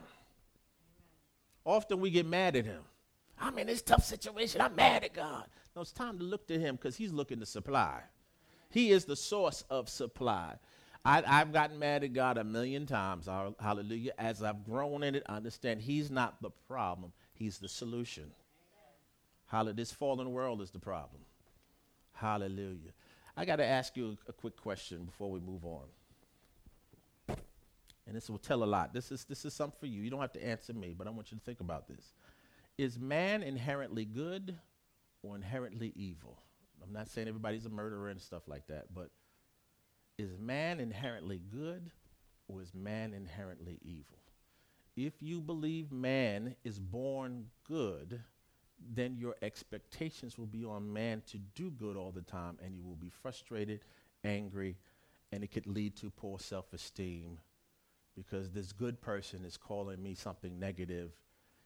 [1.64, 2.80] Often we get mad at Him.
[3.42, 4.60] I'm in this tough situation.
[4.60, 5.46] I'm mad at God.
[5.74, 8.00] No, it's time to look to Him because He's looking to supply.
[8.70, 10.54] He is the source of supply.
[11.04, 14.12] I, have gotten mad at God a million times, hallelujah.
[14.16, 18.30] As I've grown in it, I understand He's not the problem, He's the solution.
[19.46, 19.74] Hallelujah.
[19.74, 21.22] This fallen world is the problem.
[22.12, 22.92] Hallelujah.
[23.36, 25.84] I got to ask you a, a quick question before we move on.
[28.06, 28.94] And this will tell a lot.
[28.94, 30.02] This is, this is something for you.
[30.02, 32.12] You don't have to answer me, but I want you to think about this.
[32.78, 34.58] Is man inherently good
[35.22, 36.38] or inherently evil?
[36.82, 39.10] I'm not saying everybody's a murderer and stuff like that, but
[40.18, 41.90] is man inherently good
[42.48, 44.18] or is man inherently evil?
[44.96, 48.20] If you believe man is born good,
[48.94, 52.84] then your expectations will be on man to do good all the time, and you
[52.84, 53.80] will be frustrated,
[54.24, 54.76] angry,
[55.30, 57.38] and it could lead to poor self esteem
[58.14, 61.12] because this good person is calling me something negative.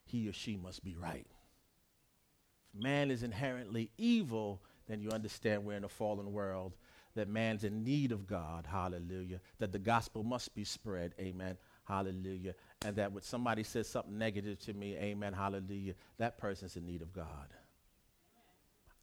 [0.07, 1.27] He or she must be right.
[2.75, 6.75] If man is inherently evil, then you understand we're in a fallen world,
[7.17, 12.55] that man's in need of God, hallelujah, that the gospel must be spread, amen, hallelujah,
[12.85, 17.03] and that when somebody says something negative to me, amen, hallelujah, that person's in need
[17.03, 17.49] of God.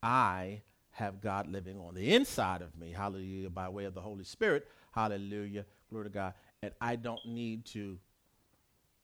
[0.02, 0.62] I
[0.92, 4.68] have God living on the inside of me, hallelujah, by way of the Holy Spirit,
[4.94, 7.98] hallelujah, glory to God, and I don't need to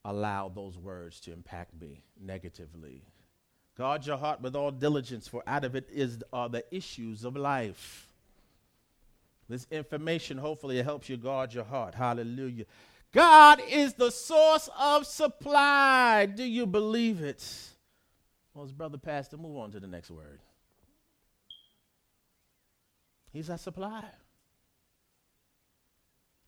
[0.06, 3.04] allow those words to impact me negatively.
[3.78, 7.36] Guard your heart with all diligence, for out of it is are the issues of
[7.36, 8.08] life.
[9.48, 11.96] This information, hopefully, it helps you guard your heart.
[11.96, 12.66] Hallelujah.
[13.12, 16.28] God is the source of supply.
[16.28, 17.44] Do you believe it?
[18.54, 20.40] Well, his brother Pastor, move on to the next word.
[23.32, 24.04] He's our supply.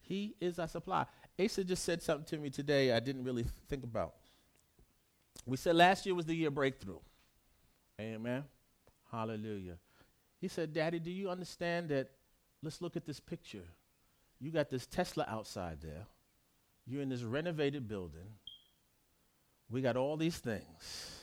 [0.01, 1.05] He is our supply.
[1.39, 4.13] Asa just said something to me today I didn't really think about.
[5.45, 6.99] We said last year was the year breakthrough.
[7.99, 8.43] Amen.
[9.11, 9.77] Hallelujah.
[10.39, 12.09] He said, Daddy, do you understand that?
[12.63, 13.65] Let's look at this picture.
[14.39, 16.05] You got this Tesla outside there
[16.85, 18.37] You're in this renovated building.
[19.69, 21.17] We got all these things.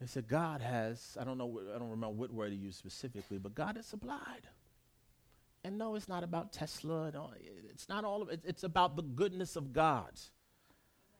[0.00, 3.38] He said, God has, I don't know, I don't remember what word he used specifically,
[3.38, 4.48] but God has supplied.
[5.64, 7.12] And no, it's not about Tesla.
[7.70, 8.40] It's not all of it.
[8.44, 10.12] It's about the goodness of God.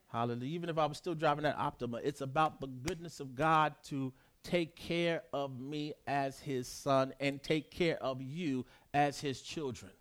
[0.08, 0.54] Hallelujah.
[0.54, 4.12] Even if I was still driving that Optima, it's about the goodness of God to
[4.42, 9.92] take care of me as his son and take care of you as his children.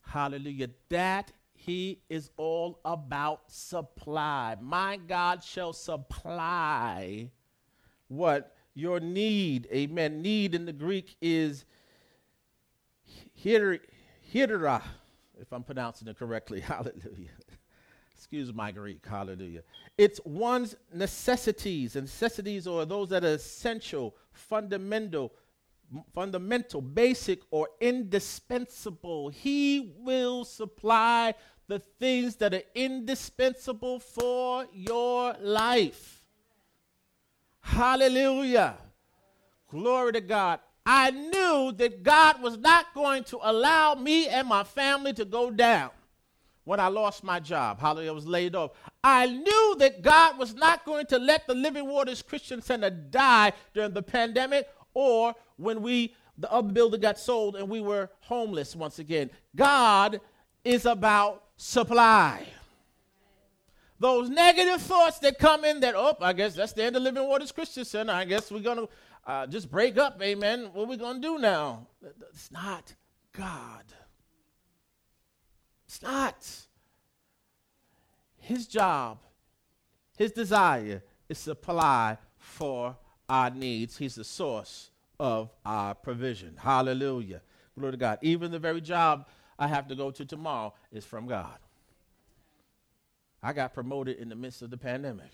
[0.00, 0.70] Hallelujah.
[0.88, 4.56] That he is all about supply.
[4.60, 7.30] My God shall supply
[8.08, 9.68] what your need.
[9.70, 10.22] Amen.
[10.22, 11.66] Need in the Greek is
[13.44, 14.82] hidera,
[15.40, 16.60] if I'm pronouncing it correctly.
[16.60, 17.30] Hallelujah.
[18.14, 19.06] Excuse my Greek.
[19.06, 19.62] Hallelujah.
[19.96, 21.94] It's one's necessities.
[21.94, 25.32] Necessities are those that are essential, fundamental,
[26.12, 29.28] fundamental, basic, or indispensable.
[29.28, 31.34] He will supply
[31.68, 36.24] the things that are indispensable for your life.
[37.60, 38.78] Hallelujah.
[39.68, 40.60] Glory to God.
[40.90, 45.50] I knew that God was not going to allow me and my family to go
[45.50, 45.90] down
[46.64, 47.78] when I lost my job.
[47.78, 48.70] Hallelujah, I was laid off.
[49.04, 53.52] I knew that God was not going to let the Living Waters Christian Center die
[53.74, 58.74] during the pandemic or when we the other building got sold and we were homeless
[58.74, 59.28] once again.
[59.54, 60.22] God
[60.64, 62.46] is about supply.
[64.00, 67.26] Those negative thoughts that come in that, oh, I guess that's the end of Living
[67.28, 68.12] Waters Christian Center.
[68.14, 68.88] I guess we're going to
[69.28, 70.70] uh, just break up, amen.
[70.72, 71.86] What are we going to do now?
[72.30, 72.94] It's not
[73.36, 73.84] God.
[75.86, 76.50] It's not.
[78.38, 79.18] His job,
[80.16, 82.96] his desire is supply for
[83.28, 83.98] our needs.
[83.98, 86.54] He's the source of our provision.
[86.58, 87.42] Hallelujah.
[87.78, 88.18] Glory to God.
[88.22, 91.58] Even the very job I have to go to tomorrow is from God.
[93.42, 95.30] I got promoted in the midst of the pandemic.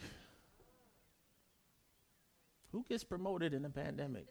[2.74, 4.26] Who gets promoted in a pandemic?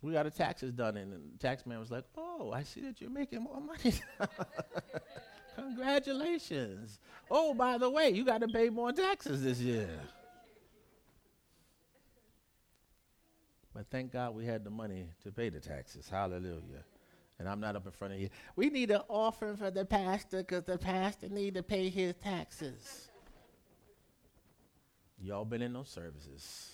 [0.00, 3.02] We got the taxes done, and the tax man was like, "Oh, I see that
[3.02, 3.92] you're making more money.
[5.56, 7.00] Congratulations!
[7.30, 9.90] Oh, by the way, you got to pay more taxes this year."
[13.74, 16.08] But thank God we had the money to pay the taxes.
[16.08, 16.82] Hallelujah.
[17.38, 18.30] And I'm not up in front of you.
[18.56, 23.07] We need an offering for the pastor because the pastor need to pay his taxes.
[25.20, 26.72] Y'all been in those services.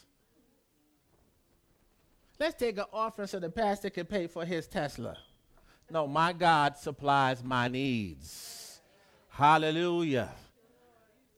[2.39, 5.17] Let's take an offering so the pastor can pay for his Tesla.
[5.91, 8.81] No, my God supplies my needs.
[9.29, 10.31] Hallelujah.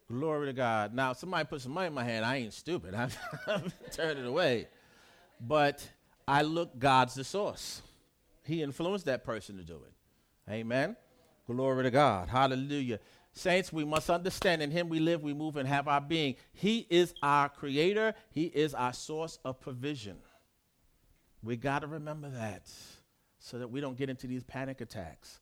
[0.08, 0.94] Glory to God.
[0.94, 2.24] Now, somebody put some money in my hand.
[2.24, 2.94] I ain't stupid.
[2.94, 3.18] I've,
[3.92, 4.68] turned it away.
[5.40, 5.86] But
[6.26, 7.82] I look God's the source.
[8.44, 10.50] He influenced that person to do it.
[10.50, 10.96] Amen.
[11.46, 12.28] Glory to God.
[12.28, 13.00] Hallelujah.
[13.36, 16.36] Saints, we must understand in Him we live, we move, and have our being.
[16.54, 20.16] He is our creator, He is our source of provision.
[21.42, 22.70] We got to remember that
[23.38, 25.40] so that we don't get into these panic attacks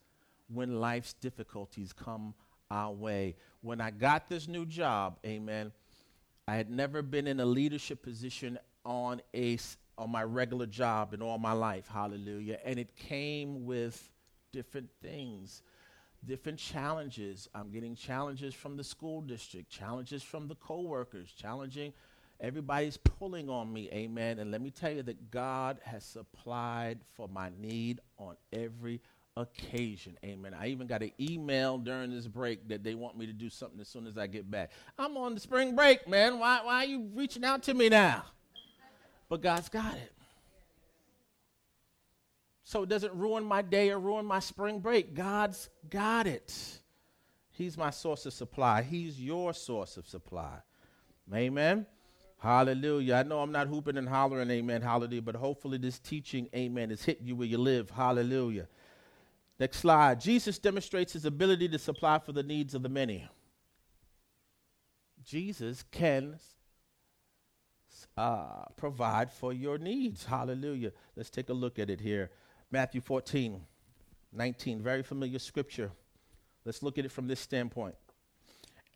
[0.48, 2.34] when life's difficulties come
[2.68, 3.36] our way.
[3.60, 5.70] When I got this new job, amen,
[6.48, 9.56] I had never been in a leadership position on a
[9.96, 11.86] on my regular job in all my life.
[11.86, 12.58] Hallelujah.
[12.64, 14.10] And it came with
[14.52, 15.62] different things
[16.26, 17.48] different challenges.
[17.54, 21.92] I'm getting challenges from the school district, challenges from the coworkers, challenging.
[22.40, 24.38] Everybody's pulling on me, amen.
[24.38, 29.00] And let me tell you that God has supplied for my need on every
[29.36, 30.54] occasion, amen.
[30.54, 33.80] I even got an email during this break that they want me to do something
[33.80, 34.70] as soon as I get back.
[34.98, 36.38] I'm on the spring break, man.
[36.38, 38.24] Why, why are you reaching out to me now?
[39.28, 40.13] But God's got it
[42.64, 45.14] so it doesn't ruin my day or ruin my spring break.
[45.14, 46.80] God's got it.
[47.50, 48.82] He's my source of supply.
[48.82, 50.58] He's your source of supply.
[51.32, 51.86] Amen.
[52.38, 53.14] Hallelujah.
[53.14, 57.02] I know I'm not hooping and hollering, amen, hallelujah, but hopefully this teaching, amen, is
[57.02, 57.88] hitting you where you live.
[57.88, 58.68] Hallelujah.
[59.58, 60.20] Next slide.
[60.20, 63.26] Jesus demonstrates his ability to supply for the needs of the many.
[65.24, 66.38] Jesus can
[68.16, 70.24] uh, provide for your needs.
[70.24, 70.92] Hallelujah.
[71.16, 72.30] Let's take a look at it here.
[72.74, 73.60] Matthew 14,
[74.32, 75.92] 19, very familiar scripture.
[76.64, 77.94] Let's look at it from this standpoint.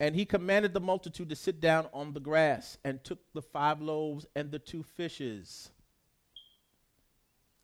[0.00, 3.80] And he commanded the multitude to sit down on the grass and took the five
[3.80, 5.70] loaves and the two fishes.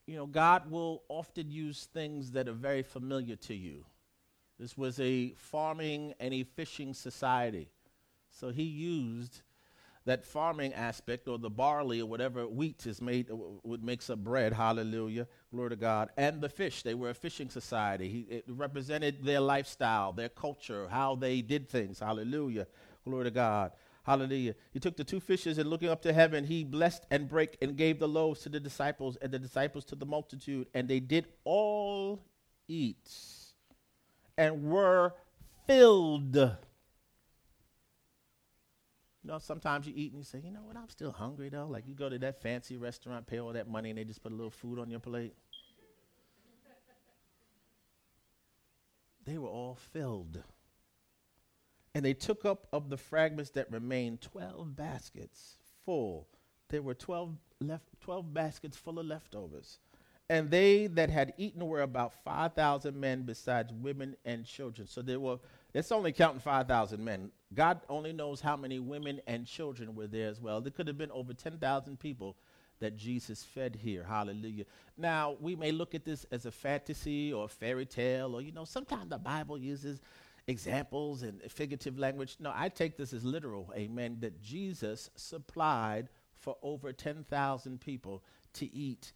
[0.07, 3.85] You know, God will often use things that are very familiar to you.
[4.57, 7.71] This was a farming and a fishing society.
[8.31, 9.43] So he used
[10.07, 14.19] that farming aspect or the barley or whatever wheat is made uh, what makes up
[14.19, 14.53] bread.
[14.53, 15.27] Hallelujah.
[15.51, 16.11] Glory to god.
[16.17, 16.83] And the fish.
[16.83, 18.09] They were a fishing society.
[18.09, 22.01] He, it represented their lifestyle their culture how they did things.
[22.01, 22.67] Hallelujah.
[23.05, 23.73] Glory to god.
[24.05, 24.55] Hallelujah.
[24.73, 27.75] He took the two fishes and looking up to heaven he blessed and brake and
[27.77, 31.27] gave the loaves to the disciples and the disciples to the multitude and they did
[31.45, 32.23] all
[32.69, 33.09] eat
[34.37, 35.15] and were
[35.67, 36.57] filled
[39.25, 41.67] you know, sometimes you eat and you say, you know what, I'm still hungry though.
[41.67, 44.33] Like you go to that fancy restaurant, pay all that money, and they just put
[44.33, 45.35] a little food on your plate.
[49.25, 50.43] they were all filled.
[51.95, 55.57] And they took up of the fragments that remained 12 baskets
[55.87, 56.29] full.
[56.69, 59.79] There were 12, left, 12 baskets full of leftovers.
[60.29, 64.87] And they that had eaten were about 5,000 men, besides women and children.
[64.87, 65.39] So there were
[65.75, 67.31] it's only counting 5,000 men.
[67.55, 70.61] God only knows how many women and children were there as well.
[70.61, 72.37] There could have been over 10,000 people
[72.81, 74.05] that Jesus fed here.
[74.05, 74.65] Hallelujah.
[74.97, 78.53] Now, we may look at this as a fantasy or a fairy tale, or, you
[78.53, 80.01] know, sometimes the Bible uses
[80.47, 82.37] examples and figurative language.
[82.41, 88.23] No, I take this as literal, amen, that Jesus supplied for over 10,000 people
[88.55, 89.13] to eat.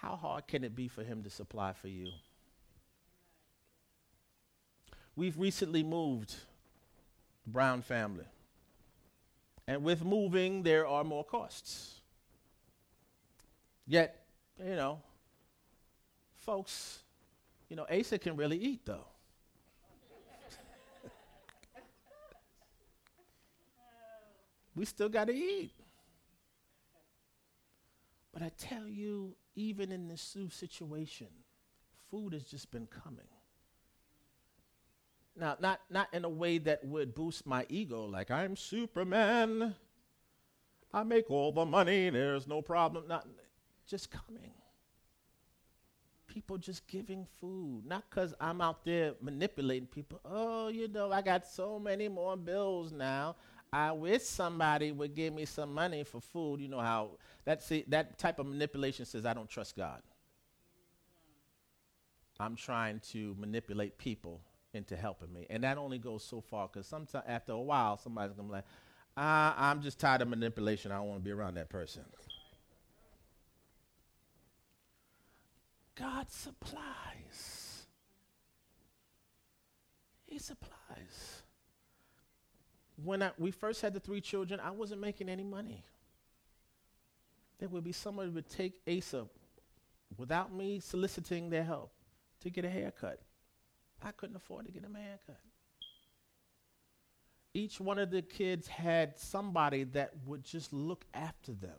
[0.00, 2.08] How hard can it be for him to supply for you?
[5.14, 6.34] We've recently moved,
[7.44, 8.26] the Brown family.
[9.66, 12.00] And with moving, there are more costs.
[13.86, 14.24] Yet,
[14.58, 15.00] you know,
[16.34, 17.00] folks,
[17.68, 19.06] you know, Asa can really eat though.
[24.74, 25.72] we still got to eat.
[28.32, 31.28] But I tell you, even in this situation,
[32.10, 33.26] food has just been coming.
[35.40, 39.74] Now, not, not in a way that would boost my ego, like I'm Superman.
[40.92, 43.08] I make all the money, there's no problem.
[43.08, 43.26] Not
[43.86, 44.52] just coming.
[46.26, 47.84] People just giving food.
[47.86, 50.20] Not because I'm out there manipulating people.
[50.26, 53.36] Oh, you know, I got so many more bills now.
[53.72, 56.60] I wish somebody would give me some money for food.
[56.60, 57.12] You know how
[57.46, 60.02] that, see, that type of manipulation says I don't trust God.
[62.38, 64.42] I'm trying to manipulate people
[64.72, 65.46] into helping me.
[65.50, 68.64] And that only goes so far because sometimes after a while, somebody's to be like,
[69.16, 70.92] uh, I'm just tired of manipulation.
[70.92, 72.04] I don't want to be around that person.
[75.98, 77.84] God supplies.
[80.26, 81.42] He supplies.
[83.02, 85.84] When I, we first had the three children, I wasn't making any money.
[87.58, 89.26] There would be somebody who would take Asa
[90.16, 91.92] without me soliciting their help
[92.40, 93.20] to get a haircut.
[94.02, 95.40] I couldn't afford to get a haircut.
[97.52, 101.78] Each one of the kids had somebody that would just look after them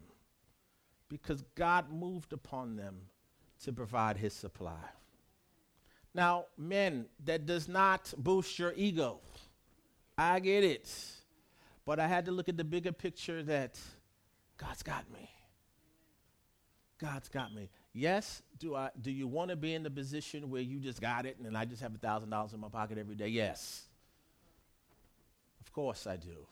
[1.10, 2.96] because God moved upon them
[3.64, 4.84] to provide his supply.
[6.14, 9.20] Now, men, that does not boost your ego.
[10.18, 10.94] I get it.
[11.86, 13.80] But I had to look at the bigger picture that
[14.58, 15.30] God's got me.
[17.00, 17.70] God's got me.
[17.94, 21.26] Yes, do I do you want to be in the position where you just got
[21.26, 23.28] it and I just have a thousand dollars in my pocket every day?
[23.28, 23.84] Yes.
[25.60, 26.48] Of course I do.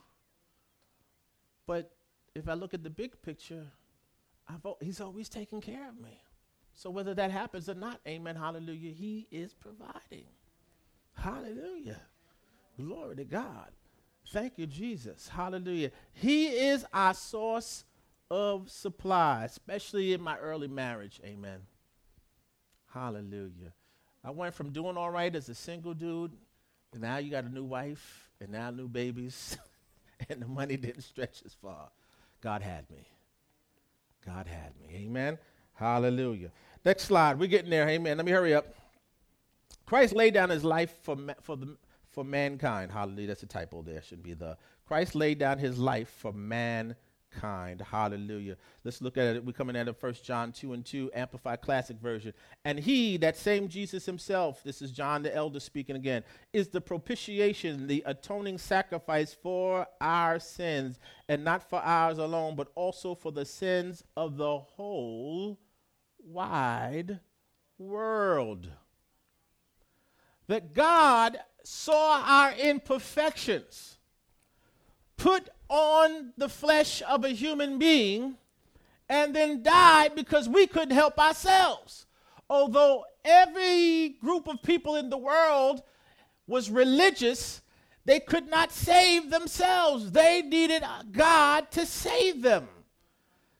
[1.65, 1.91] But
[2.35, 3.65] if I look at the big picture,
[4.47, 6.21] I've, he's always taking care of me.
[6.73, 10.25] So whether that happens or not, amen, hallelujah, he is providing.
[11.13, 12.01] Hallelujah.
[12.77, 13.71] Glory to God.
[14.31, 15.27] Thank you, Jesus.
[15.27, 15.91] Hallelujah.
[16.13, 17.83] He is our source
[18.31, 21.19] of supply, especially in my early marriage.
[21.25, 21.61] Amen.
[22.93, 23.73] Hallelujah.
[24.23, 26.31] I went from doing all right as a single dude,
[26.93, 29.57] and now you got a new wife, and now new babies,
[30.29, 31.89] and the money didn't stretch as far.
[32.41, 33.07] God had me.
[34.25, 35.05] God had me.
[35.05, 35.37] Amen.
[35.73, 36.51] Hallelujah.
[36.85, 37.39] Next slide.
[37.39, 37.87] We're getting there.
[37.87, 38.17] Amen.
[38.17, 38.75] Let me hurry up.
[39.85, 41.77] Christ laid down his life for, ma- for, the,
[42.09, 42.91] for mankind.
[42.91, 43.27] Hallelujah.
[43.27, 44.01] That's a typo there.
[44.01, 44.57] Should be the.
[44.85, 46.95] Christ laid down his life for mankind
[47.31, 47.81] kind.
[47.81, 48.57] Hallelujah.
[48.83, 49.45] Let's look at it.
[49.45, 52.33] We're coming at it First John 2 and 2, Amplified Classic Version.
[52.65, 56.23] And he, that same Jesus himself, this is John the Elder speaking again,
[56.53, 62.69] is the propitiation, the atoning sacrifice for our sins, and not for ours alone, but
[62.75, 65.59] also for the sins of the whole
[66.23, 67.19] wide
[67.77, 68.69] world.
[70.47, 73.99] That God saw our imperfections
[75.19, 78.35] put on the flesh of a human being
[79.07, 82.05] and then died because we couldn't help ourselves.
[82.49, 85.81] Although every group of people in the world
[86.47, 87.61] was religious,
[88.09, 90.11] They could not save themselves.
[90.11, 92.67] They needed God to save them.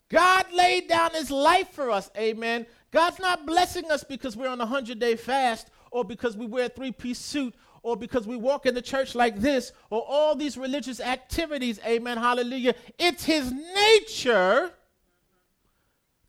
[0.10, 2.10] God laid down his life for us.
[2.18, 2.66] Amen.
[2.89, 6.66] God's not blessing us because we're on a 100 day fast or because we wear
[6.66, 7.53] a three piece suit
[7.84, 11.80] or because we walk in the church like this or all these religious activities.
[11.86, 12.18] Amen.
[12.18, 12.76] Hallelujah.
[12.98, 14.72] It's his nature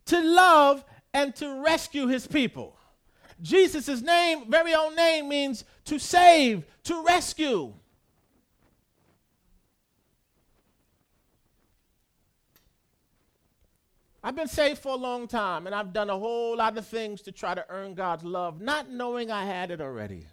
[0.06, 2.76] to love and to rescue his people.
[3.42, 7.72] Jesus' name, very own name, means to save, to rescue.
[14.22, 17.22] I've been saved for a long time, and I've done a whole lot of things
[17.22, 20.26] to try to earn God's love, not knowing I had it already.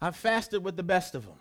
[0.00, 1.36] I've fasted with the best of them.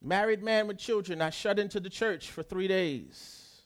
[0.00, 3.62] Married man with children, I shut into the church for three days.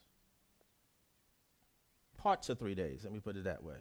[2.16, 3.76] Parts of three days, let me put it that way.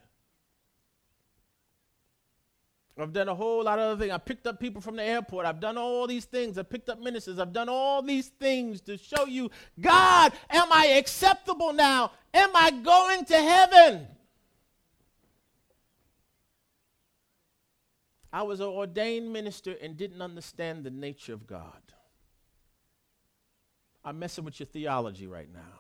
[3.00, 4.12] I've done a whole lot of other things.
[4.12, 5.46] I picked up people from the airport.
[5.46, 6.58] I've done all these things.
[6.58, 7.40] I've picked up ministers.
[7.40, 9.50] I've done all these things to show you,
[9.80, 12.12] God, am I acceptable now?
[12.34, 14.08] Am I going to heaven?
[18.34, 21.82] I was an ordained minister and didn't understand the nature of God.
[24.04, 25.80] I'm messing with your theology right now.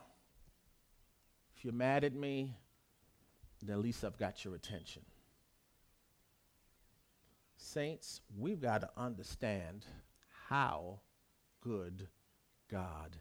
[1.55, 2.55] If you're mad at me,
[3.61, 5.03] then at least I've got your attention.
[7.57, 9.85] Saints, we've got to understand
[10.49, 10.99] how
[11.61, 12.07] good
[12.69, 13.17] God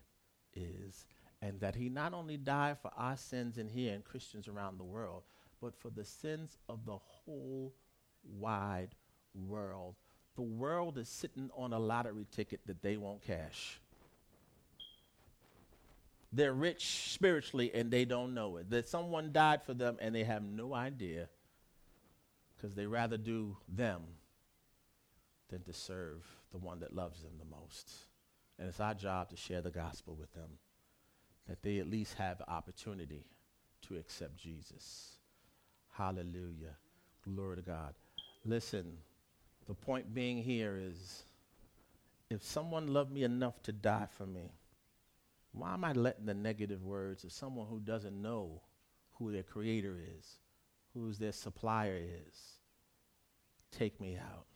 [0.55, 1.07] is
[1.43, 4.85] and that He not only died for our sins in here and Christians around the
[4.85, 5.23] world,
[5.61, 7.75] but for the sins of the whole
[8.25, 8.95] wide
[9.35, 9.97] world.
[10.37, 13.81] The world is sitting on a lottery ticket that they won't cash.
[16.33, 18.71] They're rich spiritually and they don't know it.
[18.71, 21.29] That someone died for them and they have no idea
[22.57, 24.03] because they rather do them
[25.49, 27.91] than to serve the one that loves them the most.
[28.59, 30.59] And it's our job to share the gospel with them,
[31.49, 33.25] that they at least have the opportunity
[33.89, 35.17] to accept Jesus.
[35.93, 36.77] Hallelujah.
[37.25, 37.95] Glory to God.
[38.45, 38.99] Listen,
[39.71, 41.23] the point being here is
[42.29, 44.51] if someone loved me enough to die for me,
[45.53, 48.63] why am I letting the negative words of someone who doesn't know
[49.13, 50.39] who their creator is,
[50.93, 52.59] who their supplier is,
[53.71, 54.47] take me out?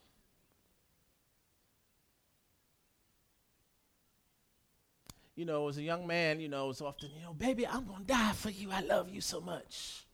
[5.36, 8.00] you know, as a young man, you know, it's often, you know, baby, I'm going
[8.00, 8.70] to die for you.
[8.70, 10.06] I love you so much.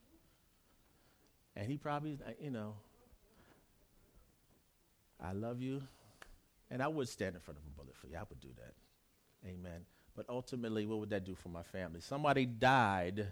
[1.55, 2.75] And he probably, you know,
[5.23, 5.83] I love you.
[6.71, 8.17] And I would stand in front of a bullet for you.
[8.17, 8.75] I would do that.
[9.49, 9.81] Amen.
[10.17, 12.01] But ultimately, what would that do for my family?
[12.01, 13.27] Somebody died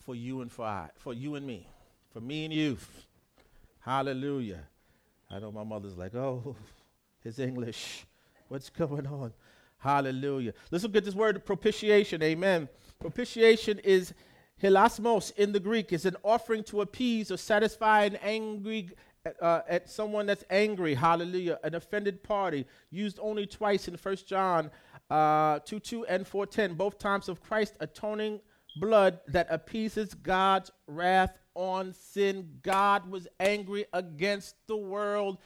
[0.00, 1.68] for you and for I, for you and me,
[2.12, 2.78] for me and you.
[3.80, 4.60] Hallelujah.
[5.30, 6.56] I know my mother's like, oh,
[7.24, 8.06] his English.
[8.48, 9.32] What's going on?
[9.78, 10.54] Hallelujah.
[10.70, 12.22] Let's look at this word propitiation.
[12.22, 12.68] Amen.
[13.00, 14.14] Propitiation is
[14.62, 15.92] hilasmos in the Greek.
[15.92, 18.90] It's an offering to appease or satisfy an angry
[19.40, 20.94] uh, at someone that's angry.
[20.94, 21.58] Hallelujah.
[21.64, 22.66] An offended party.
[22.90, 24.70] Used only twice in 1 John
[25.10, 26.74] uh, 2 2 and 410.
[26.74, 28.40] Both times of Christ atoning
[28.76, 32.58] blood that appeases God's wrath on sin.
[32.62, 35.38] God was angry against the world,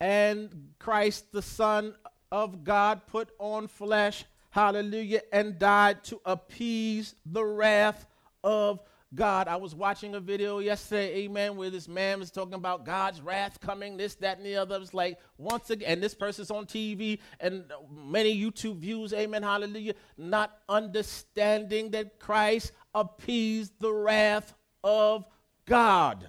[0.00, 1.94] and Christ, the Son
[2.32, 8.06] of God put on flesh, hallelujah, and died to appease the wrath
[8.42, 8.80] of
[9.14, 9.48] God.
[9.48, 13.58] I was watching a video yesterday, amen, where this man was talking about God's wrath
[13.60, 14.76] coming, this, that, and the other.
[14.76, 19.94] It's like, once again, and this person's on TV and many YouTube views, amen, hallelujah,
[20.16, 24.54] not understanding that Christ appeased the wrath
[24.84, 25.24] of
[25.64, 26.28] God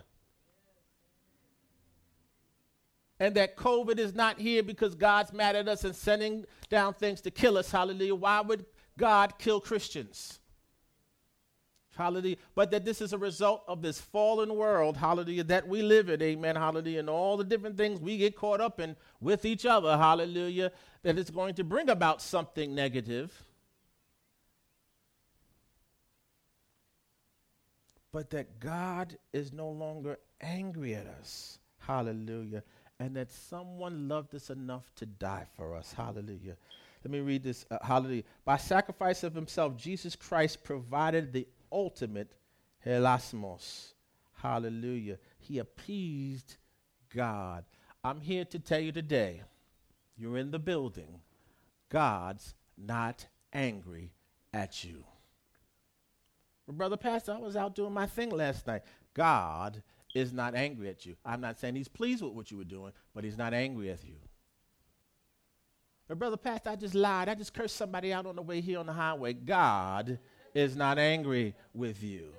[3.19, 7.21] and that COVID is not here because God's mad at us and sending down things
[7.21, 7.69] to kill us.
[7.69, 8.15] Hallelujah.
[8.15, 8.65] Why would
[8.97, 10.38] God kill Christians?
[11.99, 12.37] Hallelujah.
[12.55, 16.21] But that this is a result of this fallen world, hallelujah, that we live in,
[16.21, 19.97] amen, hallelujah, and all the different things we get caught up in with each other,
[19.97, 20.71] hallelujah,
[21.03, 23.43] that it's going to bring about something negative.
[28.13, 32.63] But that God is no longer angry at us, hallelujah
[32.99, 35.93] and that someone loved us enough to die for us.
[35.93, 36.57] Hallelujah.
[37.03, 37.65] Let me read this.
[37.71, 38.23] Uh, hallelujah.
[38.43, 42.33] By sacrifice of himself, Jesus Christ provided the ultimate
[42.85, 43.93] hilasmos.
[44.33, 45.17] Hallelujah.
[45.37, 46.57] He appeased
[47.13, 47.65] God.
[48.03, 49.41] I'm here to tell you today,
[50.17, 51.21] you're in the building.
[51.89, 54.13] God's not angry
[54.53, 55.03] at you.
[56.67, 58.83] Brother Pastor, I was out doing my thing last night.
[59.13, 59.81] God
[60.13, 61.15] is not angry at you.
[61.25, 64.03] I'm not saying he's pleased with what you were doing, but he's not angry at
[64.03, 64.15] you.
[66.15, 67.29] Brother Pastor, I just lied.
[67.29, 69.33] I just cursed somebody out on the way here on the highway.
[69.33, 70.19] God
[70.53, 72.29] is not angry with you.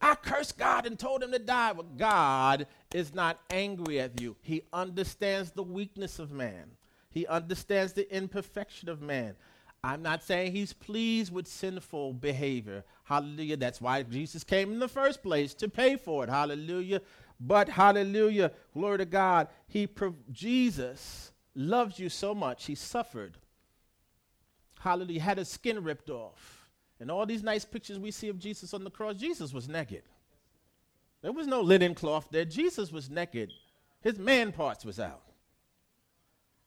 [0.00, 1.72] I cursed God and told him to die.
[1.72, 4.36] But God is not angry at you.
[4.42, 6.70] He understands the weakness of man,
[7.10, 9.34] He understands the imperfection of man.
[9.82, 12.84] I'm not saying He's pleased with sinful behavior.
[13.04, 13.56] Hallelujah.
[13.56, 16.30] That's why Jesus came in the first place to pay for it.
[16.30, 17.00] Hallelujah.
[17.40, 19.48] But hallelujah, glory to God.
[19.66, 19.88] He
[20.30, 23.38] Jesus loves you so much, he suffered.
[24.80, 26.59] Hallelujah, had his skin ripped off.
[27.00, 30.02] And all these nice pictures we see of Jesus on the cross, Jesus was naked.
[31.22, 32.44] There was no linen cloth there.
[32.44, 33.50] Jesus was naked.
[34.02, 35.22] His man parts was out.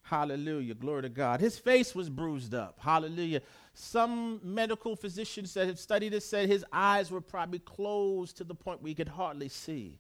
[0.01, 0.73] Hallelujah.
[0.73, 1.39] Glory to God.
[1.39, 2.77] His face was bruised up.
[2.79, 3.41] Hallelujah.
[3.73, 8.53] Some medical physicians that have studied this said his eyes were probably closed to the
[8.53, 9.99] point where he could hardly see.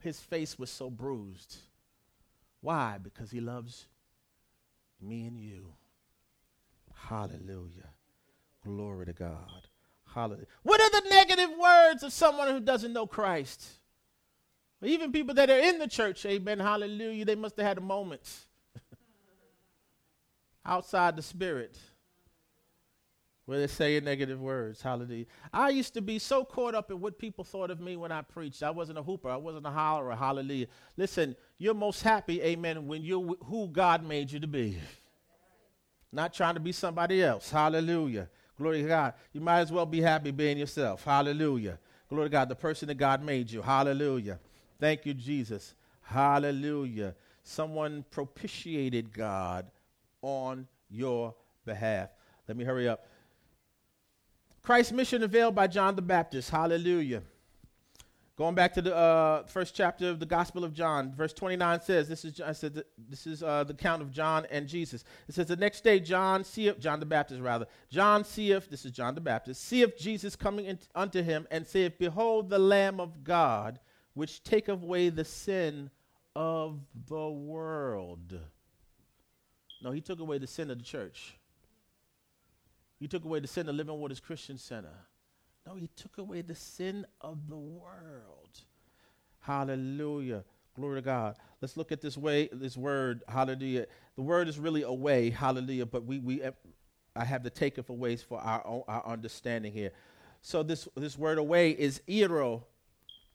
[0.00, 1.56] His face was so bruised.
[2.60, 2.98] Why?
[3.00, 3.86] Because he loves
[5.00, 5.74] me and you.
[6.94, 7.90] Hallelujah.
[8.64, 9.68] Glory to God.
[10.14, 10.46] Hallelujah.
[10.62, 13.66] What are the negative words of someone who doesn't know Christ?
[14.82, 18.22] Even people that are in the church, amen, hallelujah, they must have had a moment
[20.64, 21.78] outside the spirit
[23.44, 24.80] where they're saying negative words.
[24.80, 25.26] Hallelujah.
[25.52, 28.22] I used to be so caught up in what people thought of me when I
[28.22, 28.62] preached.
[28.62, 30.16] I wasn't a hooper, I wasn't a hollerer.
[30.16, 30.66] Hallelujah.
[30.96, 34.78] Listen, you're most happy, amen, when you're who God made you to be.
[36.12, 37.50] Not trying to be somebody else.
[37.50, 38.28] Hallelujah.
[38.60, 39.14] Glory to God.
[39.32, 41.02] You might as well be happy being yourself.
[41.02, 41.78] Hallelujah.
[42.10, 43.62] Glory to God, the person that God made you.
[43.62, 44.38] Hallelujah.
[44.78, 45.72] Thank you, Jesus.
[46.02, 47.14] Hallelujah.
[47.42, 49.70] Someone propitiated God
[50.20, 51.34] on your
[51.64, 52.10] behalf.
[52.46, 53.06] Let me hurry up.
[54.62, 56.50] Christ's mission unveiled by John the Baptist.
[56.50, 57.22] Hallelujah.
[58.40, 62.08] Going back to the uh, first chapter of the Gospel of John, verse 29 says,
[62.08, 65.48] "This is I said this is uh, the count of John and Jesus." It says,
[65.48, 69.20] "The next day, John seeth John the Baptist rather John seeth this is John the
[69.20, 73.78] Baptist seeth Jesus coming in, unto him and saith, Behold the Lamb of God,
[74.14, 75.90] which taketh away the sin
[76.34, 78.40] of the world."
[79.82, 81.36] No, he took away the sin of the church.
[82.98, 84.96] He took away the sin of the Living Waters Christian Center.
[85.66, 88.60] No, he took away the sin of the world.
[89.40, 90.44] Hallelujah.
[90.74, 91.36] Glory to God.
[91.60, 93.86] Let's look at this way, this word, hallelujah.
[94.16, 96.42] The word is really a way, hallelujah, but we, we
[97.14, 99.90] I have to take it for ways for our own, our understanding here.
[100.42, 102.66] So this, this word away is iro.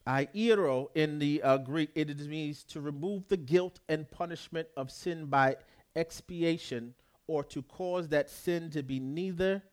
[0.07, 5.25] Iero in the uh, Greek, it means to remove the guilt and punishment of sin
[5.25, 5.57] by
[5.95, 6.93] expiation
[7.27, 9.63] or to cause that sin to be neither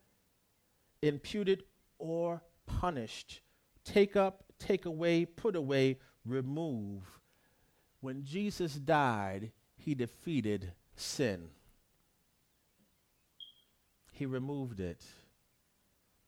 [1.02, 1.64] imputed
[2.02, 3.40] or punished.
[3.84, 7.02] Take up, take away, put away, remove.
[8.00, 11.48] When Jesus died, he defeated sin.
[14.10, 15.02] He removed it.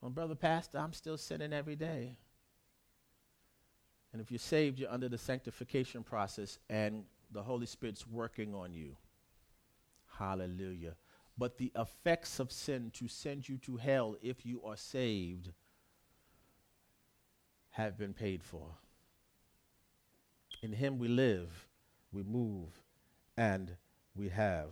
[0.00, 2.16] Well, Brother Pastor, I'm still sinning every day.
[4.12, 8.72] And if you're saved, you're under the sanctification process, and the Holy Spirit's working on
[8.72, 8.96] you.
[10.18, 10.94] Hallelujah.
[11.36, 15.50] But the effects of sin to send you to hell if you are saved
[17.74, 18.66] have been paid for.
[20.62, 21.66] In him we live,
[22.12, 22.68] we move,
[23.36, 23.76] and
[24.14, 24.68] we have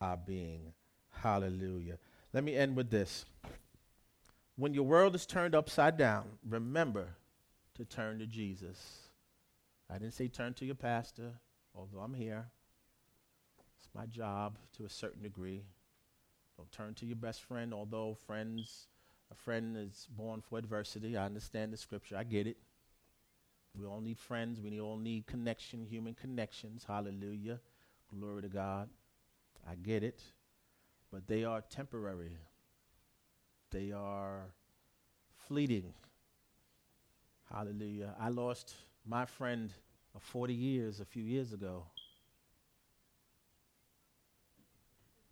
[0.00, 0.72] our being.
[1.10, 1.98] Hallelujah.
[2.32, 3.24] Let me end with this.
[4.56, 7.06] When your world is turned upside down, remember
[7.76, 8.98] to turn to Jesus.
[9.88, 11.34] I didn't say turn to your pastor,
[11.76, 12.46] although I'm here.
[13.78, 15.62] It's my job to a certain degree.
[16.56, 18.88] Don't turn to your best friend, although friends
[19.32, 21.16] a friend is born for adversity.
[21.16, 22.16] I understand the scripture.
[22.16, 22.58] I get it.
[23.78, 24.60] We all need friends.
[24.60, 26.84] We all need connection, human connections.
[26.86, 27.60] Hallelujah.
[28.14, 28.90] Glory to God.
[29.68, 30.22] I get it.
[31.10, 32.38] But they are temporary,
[33.70, 34.54] they are
[35.46, 35.92] fleeting.
[37.52, 38.14] Hallelujah.
[38.18, 38.74] I lost
[39.04, 39.70] my friend
[40.14, 41.84] of 40 years a few years ago.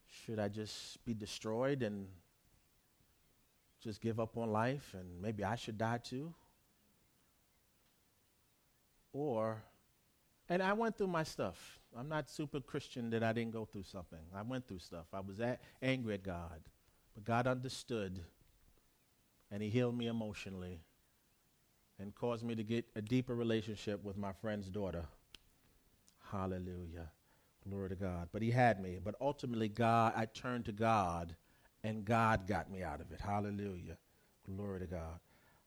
[0.06, 2.08] Should I just be destroyed and
[3.82, 6.32] just give up on life and maybe I should die too?
[9.12, 9.62] Or,
[10.48, 11.80] and I went through my stuff.
[11.98, 14.20] I'm not super Christian that I didn't go through something.
[14.34, 15.06] I went through stuff.
[15.12, 16.60] I was at, angry at God.
[17.14, 18.20] But God understood
[19.50, 20.80] and He healed me emotionally
[21.98, 25.04] and caused me to get a deeper relationship with my friend's daughter.
[26.30, 27.10] Hallelujah.
[27.68, 28.28] Glory to God.
[28.32, 28.98] But He had me.
[29.02, 31.34] But ultimately, God, I turned to God
[31.84, 33.20] and God got me out of it.
[33.20, 33.96] Hallelujah.
[34.44, 35.20] Glory to God.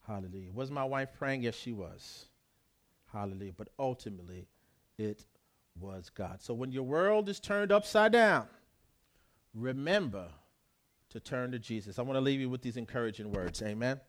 [0.08, 0.52] Hallelujah.
[0.54, 1.44] Was my wife praying?
[1.44, 2.26] Yes, she was.
[3.12, 3.54] Hallelujah.
[3.56, 4.48] But ultimately,
[4.98, 5.26] it
[5.80, 6.42] was God.
[6.42, 8.48] So when your world is turned upside down,
[9.54, 10.28] remember
[11.10, 12.00] to turn to Jesus.
[12.00, 13.62] I want to leave you with these encouraging words.
[13.62, 14.00] Amen.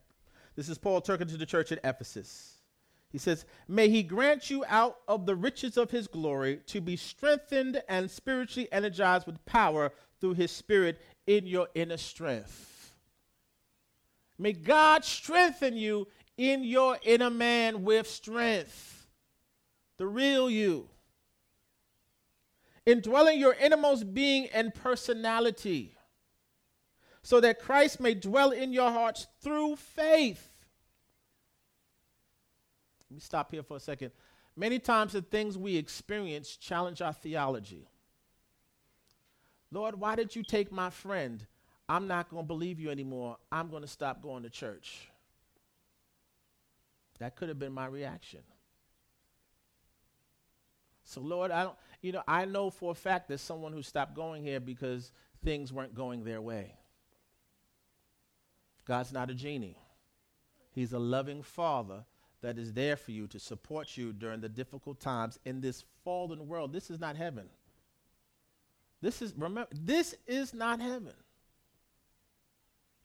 [0.57, 2.59] This is Paul talking to the church at Ephesus.
[3.15, 6.97] He says, May he grant you out of the riches of his glory to be
[6.97, 12.97] strengthened and spiritually energized with power through his spirit in your inner strength.
[14.37, 19.07] May God strengthen you in your inner man with strength,
[19.97, 20.89] the real you.
[22.85, 25.97] Indwelling your innermost being and personality,
[27.23, 30.51] so that Christ may dwell in your hearts through faith.
[33.15, 34.11] Let me stop here for a second.
[34.57, 37.89] Many times the things we experience challenge our theology.
[39.71, 41.47] Lord, why did you take my friend?
[41.89, 43.37] I'm not going to believe you anymore.
[43.53, 45.13] I'm going to stop going to church.
[47.21, 48.41] That could have been my reaction.
[51.05, 54.17] So, Lord, I don't, you know, I know for a fact there's someone who stopped
[54.17, 55.13] going here because
[55.45, 56.75] things weren't going their way.
[58.85, 59.79] God's not a genie,
[60.73, 62.05] He's a loving Father
[62.45, 66.47] that is there for you to support you during the difficult times in this fallen
[66.47, 66.75] world.
[66.75, 67.47] This is not heaven.
[69.01, 71.15] This is remember this is not heaven.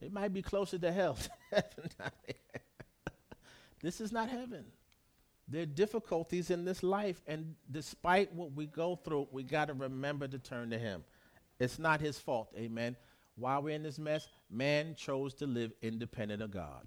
[0.01, 1.17] It might be closer to hell
[1.51, 1.89] heaven.
[3.81, 4.65] this is not heaven.
[5.47, 9.73] There are difficulties in this life, and despite what we go through, we got to
[9.73, 11.03] remember to turn to Him.
[11.59, 12.97] It's not His fault, amen.
[13.35, 16.85] While we're in this mess, man chose to live independent of God.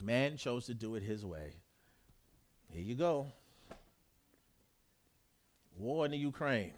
[0.00, 1.52] Man chose to do it his way.
[2.72, 3.26] Here you go.
[5.76, 6.72] War in the Ukraine.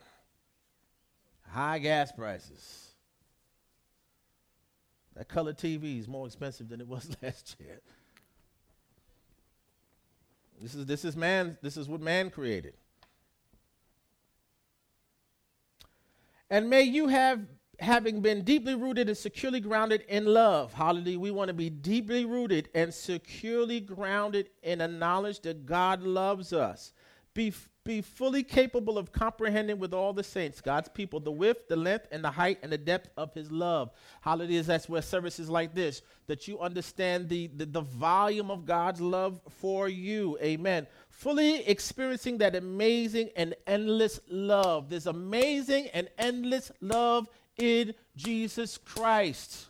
[1.48, 2.88] High gas prices.
[5.14, 7.80] That color TV is more expensive than it was last year.
[10.60, 12.74] This is this is man this is what man created.
[16.48, 17.40] And may you have
[17.82, 20.72] having been deeply rooted and securely grounded in love.
[20.72, 21.18] Hallelujah.
[21.18, 26.52] We want to be deeply rooted and securely grounded in a knowledge that God loves
[26.52, 26.92] us.
[27.34, 27.52] Be,
[27.84, 32.06] be fully capable of comprehending with all the saints, God's people, the width, the length,
[32.12, 33.90] and the height and the depth of his love.
[34.20, 34.62] Hallelujah.
[34.62, 39.40] That's where services like this, that you understand the, the, the volume of God's love
[39.48, 40.38] for you.
[40.40, 40.86] Amen
[41.22, 44.88] fully experiencing that amazing and endless love.
[44.88, 47.28] This amazing and endless love
[47.58, 49.66] in Jesus Christ.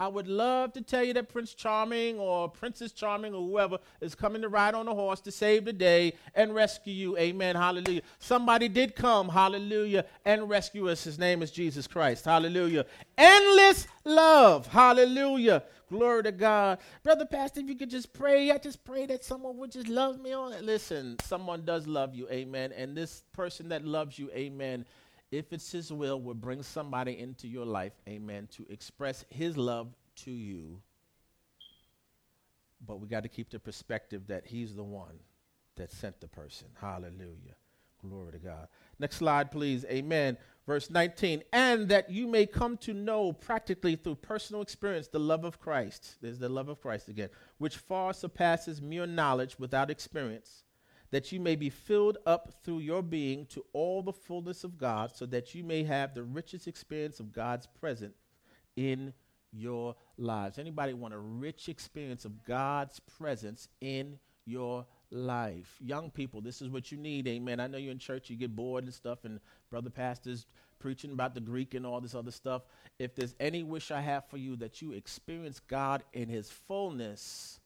[0.00, 4.14] I would love to tell you that Prince Charming or Princess Charming or whoever is
[4.14, 7.18] coming to ride on a horse to save the day and rescue you.
[7.18, 7.56] Amen.
[7.56, 8.02] Hallelujah.
[8.20, 9.28] Somebody did come.
[9.28, 10.04] Hallelujah.
[10.24, 11.02] And rescue us.
[11.02, 12.26] His name is Jesus Christ.
[12.26, 12.86] Hallelujah.
[13.16, 14.68] Endless love.
[14.68, 15.64] Hallelujah.
[15.90, 16.78] Glory to God.
[17.02, 20.20] Brother Pastor, if you could just pray, I just pray that someone would just love
[20.20, 20.62] me on it.
[20.62, 22.28] Listen, someone does love you.
[22.30, 22.70] Amen.
[22.70, 24.84] And this person that loves you, amen
[25.30, 29.94] if it's His will, will bring somebody into your life, amen, to express His love
[30.24, 30.80] to you.
[32.86, 35.18] But we got to keep the perspective that He's the one
[35.76, 36.68] that sent the person.
[36.80, 37.56] Hallelujah.
[38.00, 38.68] Glory to God.
[38.98, 39.84] Next slide, please.
[39.86, 40.36] Amen.
[40.66, 41.42] Verse 19.
[41.52, 46.16] And that you may come to know practically through personal experience the love of Christ.
[46.20, 50.62] There's the love of Christ again, which far surpasses mere knowledge without experience
[51.10, 55.14] that you may be filled up through your being to all the fullness of God,
[55.14, 58.16] so that you may have the richest experience of God's presence
[58.76, 59.12] in
[59.52, 60.58] your lives.
[60.58, 65.76] Anybody want a rich experience of God's presence in your life?
[65.80, 67.26] Young people, this is what you need.
[67.26, 67.60] Amen.
[67.60, 69.40] I know you're in church, you get bored and stuff, and
[69.70, 70.46] brother pastors
[70.78, 72.62] preaching about the Greek and all this other stuff.
[72.98, 77.57] If there's any wish I have for you that you experience God in his fullness,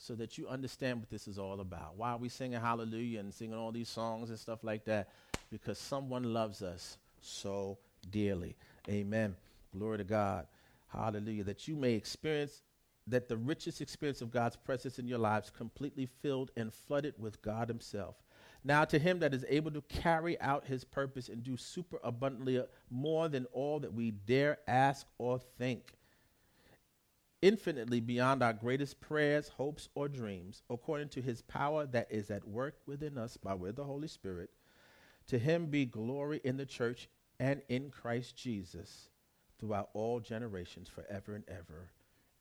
[0.00, 1.92] so that you understand what this is all about.
[1.96, 5.10] Why are we singing hallelujah and singing all these songs and stuff like that?
[5.52, 7.76] Because someone loves us so
[8.10, 8.56] dearly.
[8.88, 9.36] Amen.
[9.76, 10.46] Glory to God.
[10.88, 11.44] Hallelujah.
[11.44, 12.62] That you may experience
[13.08, 17.42] that the richest experience of God's presence in your lives completely filled and flooded with
[17.42, 18.16] God Himself.
[18.64, 22.62] Now, to Him that is able to carry out His purpose and do super abundantly
[22.90, 25.92] more than all that we dare ask or think
[27.42, 32.46] infinitely beyond our greatest prayers, hopes, or dreams, according to his power that is at
[32.46, 34.50] work within us by way of the Holy Spirit.
[35.28, 39.08] To him be glory in the church and in Christ Jesus
[39.58, 41.90] throughout all generations, forever and ever.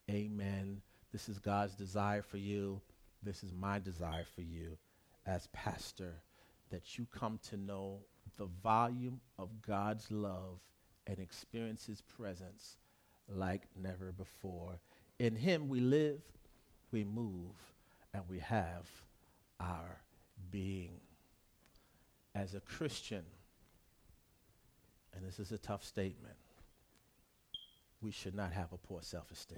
[0.10, 0.82] Amen.
[1.12, 2.82] This is God's desire for you.
[3.24, 4.78] This is my desire for you
[5.26, 6.16] as pastor
[6.72, 8.00] that you come to know
[8.38, 10.60] the volume of God's love
[11.08, 12.78] and experience his presence
[13.28, 14.80] like never before
[15.20, 16.22] In him we live,
[16.92, 17.52] we move,
[18.14, 18.88] and we have
[19.60, 20.02] our
[20.50, 21.02] being.
[22.34, 23.24] As a Christian,
[25.14, 26.36] and this is a tough statement,
[28.02, 29.58] we should not have a poor self esteem.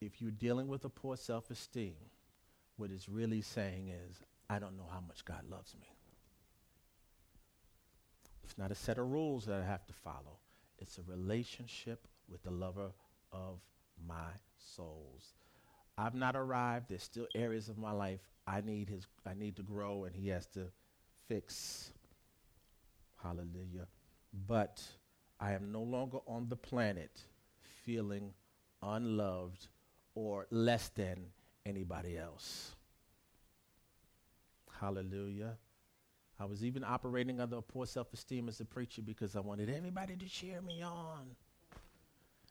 [0.00, 1.94] If you're dealing with a poor self esteem,
[2.76, 4.18] what it's really saying is,
[4.50, 5.88] I don't know how much God loves me.
[8.44, 10.38] It's not a set of rules that I have to follow.
[10.78, 12.90] It's a relationship with the lover
[13.32, 13.60] of
[14.06, 15.34] my souls.
[15.98, 16.86] I've not arrived.
[16.88, 20.28] There's still areas of my life I need his I need to grow and he
[20.28, 20.66] has to
[21.28, 21.90] fix.
[23.22, 23.88] Hallelujah.
[24.46, 24.82] But
[25.40, 27.22] I am no longer on the planet
[27.84, 28.32] feeling
[28.82, 29.68] unloved
[30.14, 31.26] or less than
[31.64, 32.76] anybody else.
[34.80, 35.56] Hallelujah.
[36.38, 39.70] I was even operating under a poor self esteem as a preacher because I wanted
[39.70, 41.30] everybody to cheer me on.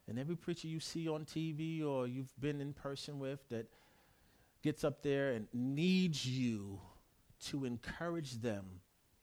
[0.08, 3.68] And every preacher you see on TV or you've been in person with that
[4.64, 6.80] gets up there and needs you
[7.48, 8.66] to encourage them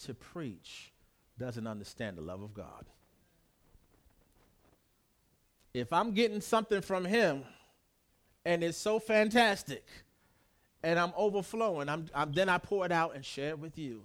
[0.00, 0.92] to preach
[1.38, 2.84] doesn't understand the love of God.
[5.74, 7.44] If I'm getting something from him
[8.44, 9.84] and it's so fantastic
[10.82, 14.02] and I'm overflowing, I'm, I'm, then I pour it out and share it with you.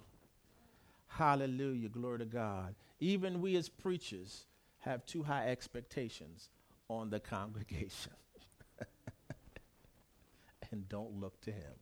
[1.18, 1.88] Hallelujah.
[1.88, 2.76] Glory to God.
[3.00, 4.44] Even we as preachers
[4.78, 6.48] have too high expectations
[6.88, 8.12] on the congregation
[10.70, 11.72] and don't look to him.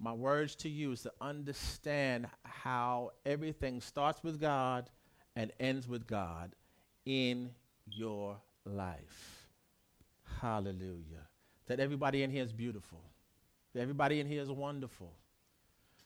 [0.00, 4.88] My words to you is to understand how everything starts with God
[5.36, 6.54] and ends with God
[7.04, 7.50] in
[7.86, 9.48] your life.
[10.40, 11.28] Hallelujah.
[11.66, 13.02] That everybody in here is beautiful.
[13.74, 15.12] That everybody in here is wonderful.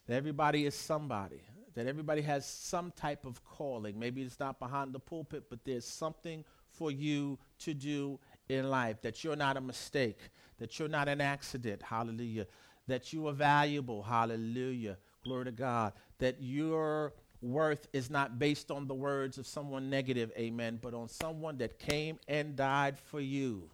[0.09, 1.43] That everybody is somebody.
[1.75, 3.99] That everybody has some type of calling.
[3.99, 9.01] Maybe it's not behind the pulpit, but there's something for you to do in life.
[9.03, 10.19] That you're not a mistake.
[10.59, 11.83] That you're not an accident.
[11.83, 12.47] Hallelujah.
[12.89, 14.03] That you are valuable.
[14.03, 14.97] Hallelujah.
[15.23, 15.93] Glory to God.
[16.19, 20.33] That your worth is not based on the words of someone negative.
[20.37, 20.79] Amen.
[20.81, 23.71] But on someone that came and died for you.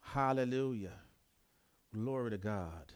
[0.00, 0.92] Hallelujah.
[1.92, 2.92] Glory to God.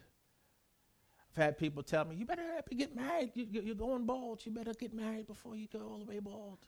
[1.38, 2.42] Had people tell me, you better
[2.76, 3.30] get married.
[3.32, 4.44] You, are going bald.
[4.44, 6.58] You better get married before you go all the way bald.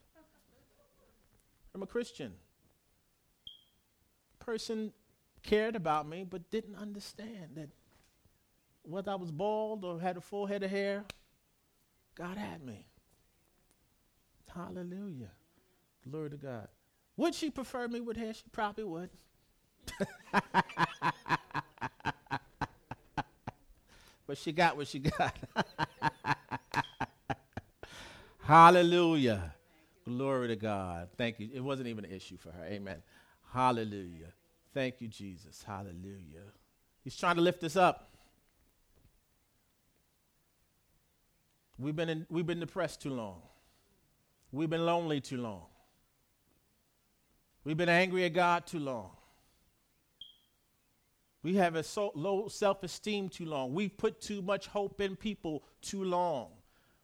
[1.75, 2.35] I'm a Christian.
[4.39, 4.93] Person
[5.43, 7.71] cared about me but didn't understand that
[8.83, 11.05] whether I was bald or had a full head of hair,
[12.15, 12.87] God had me.
[14.55, 15.33] Hallelujah.
[16.09, 16.69] Glory to God.
[17.17, 18.35] Would she prefer me with hair?
[18.35, 19.11] She probably would.
[24.31, 25.37] but she got what she got.
[28.43, 29.57] Hallelujah.
[30.05, 31.09] Glory to God.
[31.17, 31.49] Thank you.
[31.53, 32.65] It wasn't even an issue for her.
[32.65, 33.03] Amen.
[33.53, 34.29] Hallelujah.
[34.73, 35.65] Thank you, Jesus.
[35.67, 36.45] Hallelujah.
[37.03, 38.15] He's trying to lift us up.
[41.77, 43.43] We've been, in, we've been depressed too long.
[44.53, 45.65] We've been lonely too long.
[47.65, 49.11] We've been angry at God too long.
[51.43, 53.73] We have a so low self esteem too long.
[53.73, 56.49] We've put too much hope in people too long.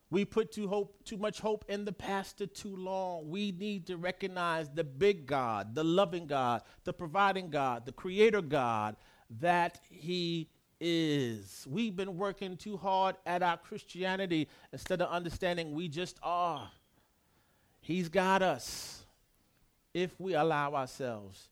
[0.09, 3.29] We put too, hope, too much hope in the pastor too long.
[3.29, 8.41] We need to recognize the big God, the loving God, the providing God, the creator
[8.41, 8.97] God
[9.41, 10.49] that He
[10.81, 11.67] is.
[11.69, 16.71] We've been working too hard at our Christianity instead of understanding we just are.
[17.81, 19.05] He's got us
[19.93, 21.49] if we allow ourselves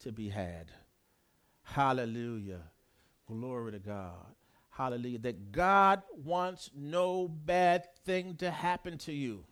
[0.00, 0.70] to be had.
[1.74, 2.60] Hallelujah.
[3.26, 4.32] Glory to God.
[4.70, 5.18] Hallelujah.
[5.18, 9.44] That God wants no bad thing to happen to you.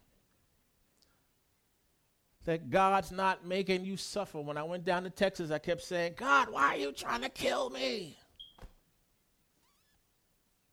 [2.45, 4.41] That God's not making you suffer.
[4.41, 7.29] When I went down to Texas, I kept saying, God, why are you trying to
[7.29, 8.17] kill me?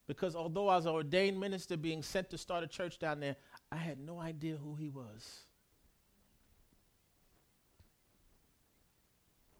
[0.06, 3.38] Because although I was an ordained minister being sent to start a church down there,
[3.72, 5.46] I had no idea who he was.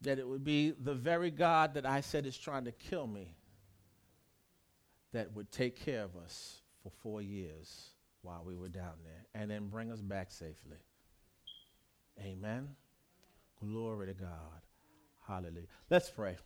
[0.02, 3.34] That it would be the very God that I said is trying to kill me
[5.12, 7.90] that would take care of us for four years
[8.22, 10.78] while we were down there and then bring us back safely.
[12.22, 12.68] Amen.
[13.60, 14.30] Glory to God.
[15.26, 15.66] Hallelujah.
[15.90, 16.36] Let's pray.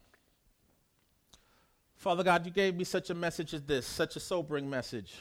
[1.97, 5.15] Father God, you gave me such a message as this, such a sobering message.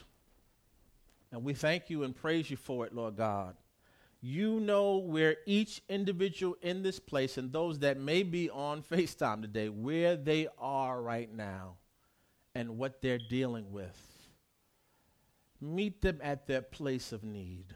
[1.32, 3.56] And we thank you and praise you for it, Lord God.
[4.26, 9.42] You know where each individual in this place and those that may be on FaceTime
[9.42, 11.76] today, where they are right now
[12.56, 14.00] and what they're dealing with.
[15.60, 17.76] Meet them at their place of need.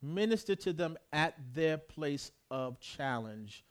[0.00, 3.66] Minister to them at their place of challenge,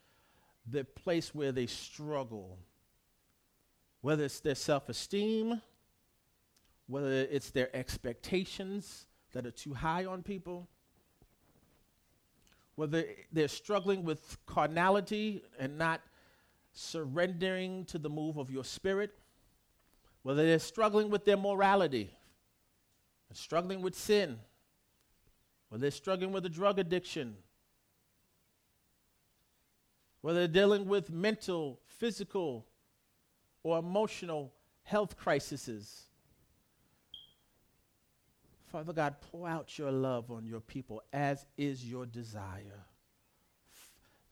[0.69, 2.59] the place where they struggle,
[4.01, 5.59] whether it's their self esteem,
[6.85, 10.69] whether it's their expectations that are too high on people,
[12.81, 16.01] whether they're struggling with carnality and not
[16.73, 19.11] surrendering to the move of your spirit,
[20.23, 22.09] whether they're struggling with their morality,
[23.33, 24.39] struggling with sin,
[25.69, 27.35] whether they're struggling with a drug addiction,
[30.21, 32.65] whether they're dealing with mental, physical,
[33.61, 34.51] or emotional
[34.81, 36.05] health crises.
[38.71, 42.85] Father God, pour out your love on your people as is your desire.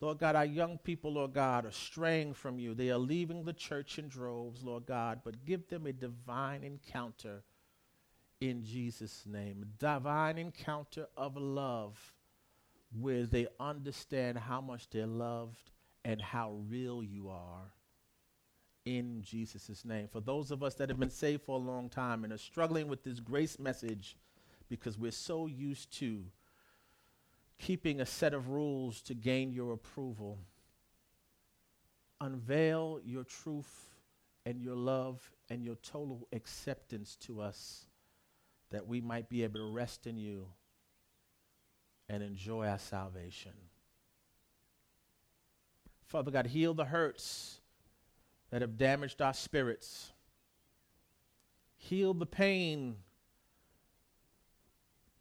[0.02, 2.74] Lord God, our young people, Lord God, are straying from you.
[2.74, 7.44] They are leaving the church in droves, Lord God, but give them a divine encounter
[8.40, 9.64] in Jesus' name.
[9.64, 11.98] A divine encounter of love
[12.98, 15.72] where they understand how much they're loved
[16.06, 17.74] and how real you are
[18.86, 20.08] in Jesus' name.
[20.08, 22.88] For those of us that have been saved for a long time and are struggling
[22.88, 24.16] with this grace message
[24.70, 26.24] because we're so used to
[27.58, 30.40] keeping a set of rules to gain your approval.
[32.22, 33.90] Unveil your truth
[34.46, 37.86] and your love and your total acceptance to us
[38.72, 40.46] that we might be able to rest in you
[42.08, 43.52] and enjoy our salvation.
[46.06, 47.62] Father God, heal the hurts
[48.50, 50.12] that have damaged our spirits.
[51.78, 52.96] Heal the pain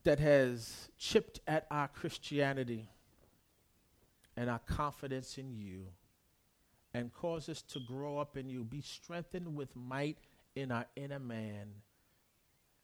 [0.05, 2.89] that has chipped at our Christianity
[4.37, 5.87] and our confidence in you
[6.95, 10.19] and cause us to grow up in you, be strengthened with might
[10.55, 11.69] in our inner man,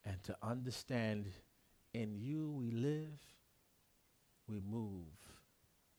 [0.05, 1.27] and to understand
[1.95, 3.19] in you we live,
[4.49, 5.07] we move,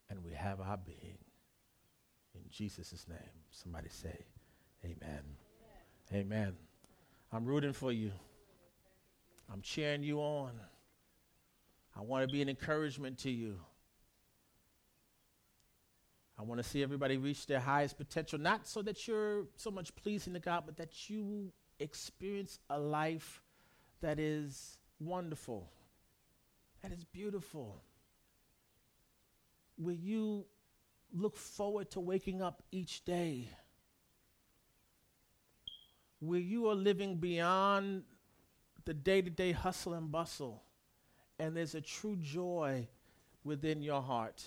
[0.10, 1.18] and we have our being.
[2.36, 3.18] In Jesus' name,
[3.50, 4.26] somebody say,
[4.84, 5.24] Amen.
[6.12, 6.22] Amen.
[6.22, 6.54] Amen.
[7.32, 8.12] I'm rooting for you.
[9.52, 10.52] I'm cheering you on.
[11.96, 13.60] I want to be an encouragement to you.
[16.38, 19.96] I want to see everybody reach their highest potential, not so that you're so much
[19.96, 23.42] pleasing to God, but that you experience a life
[24.02, 25.72] that is wonderful,
[26.82, 27.82] that is beautiful,
[29.78, 30.46] where you
[31.14, 33.48] look forward to waking up each day,
[36.20, 38.04] where you are living beyond
[38.84, 40.65] the day to day hustle and bustle
[41.40, 42.88] and there's a true joy
[43.44, 44.44] within your heart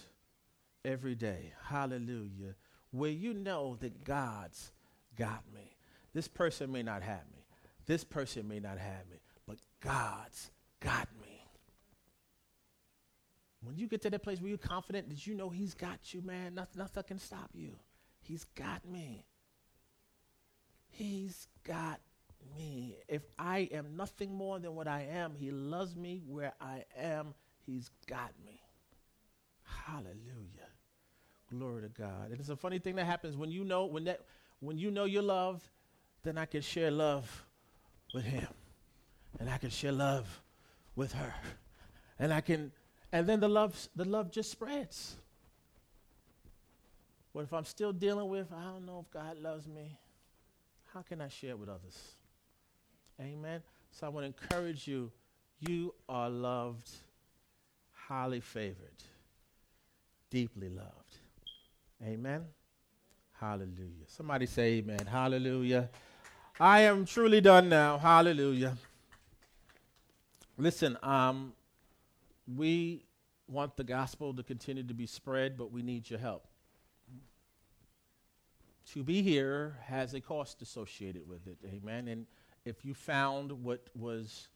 [0.85, 1.53] every day.
[1.67, 2.55] Hallelujah.
[2.91, 4.73] Where you know that God's
[5.17, 5.77] got me.
[6.15, 7.45] This person may not have me.
[7.87, 11.29] This person may not have me, but God's got me.
[13.63, 16.23] When you get to that place where you're confident that you know He's got you,
[16.23, 17.73] man, nothing, nothing can stop you.
[18.21, 19.25] He's got me.
[20.89, 22.01] He's got
[22.57, 22.97] me.
[23.09, 27.35] If I am nothing more than what I am, He loves me where I am.
[27.67, 28.61] He's got me.
[29.63, 30.69] Hallelujah.
[31.51, 32.31] Glory to God.
[32.31, 34.21] And it's a funny thing that happens when you know when that
[34.61, 35.65] when you know you're loved,
[36.23, 37.47] then I can share love
[38.15, 38.49] with him.
[39.41, 40.43] And I can share love
[40.97, 41.35] with her.
[42.19, 42.73] And I can
[43.13, 45.17] and then the love the love just spreads.
[47.35, 49.99] But if I'm still dealing with, I don't know if God loves me,
[50.93, 52.18] how can I share with others?
[53.21, 53.63] Amen.
[53.91, 55.11] So I want to encourage you.
[55.61, 56.89] You are loved,
[57.93, 59.03] highly favored,
[60.31, 61.17] deeply loved.
[62.05, 62.45] Amen.
[63.41, 64.07] Hallelujah.
[64.07, 65.07] Somebody say amen.
[65.07, 65.91] Hallelujah.
[66.61, 67.99] I am truly done now.
[67.99, 68.77] Hallelujah.
[70.57, 71.53] Listen, um,
[72.57, 73.05] we
[73.49, 76.47] want the gospel to continue to be spread, but we need your help.
[78.93, 81.59] To be here has a cost associated with it.
[81.67, 82.09] Amen.
[82.09, 82.27] And
[82.69, 84.49] if you found what was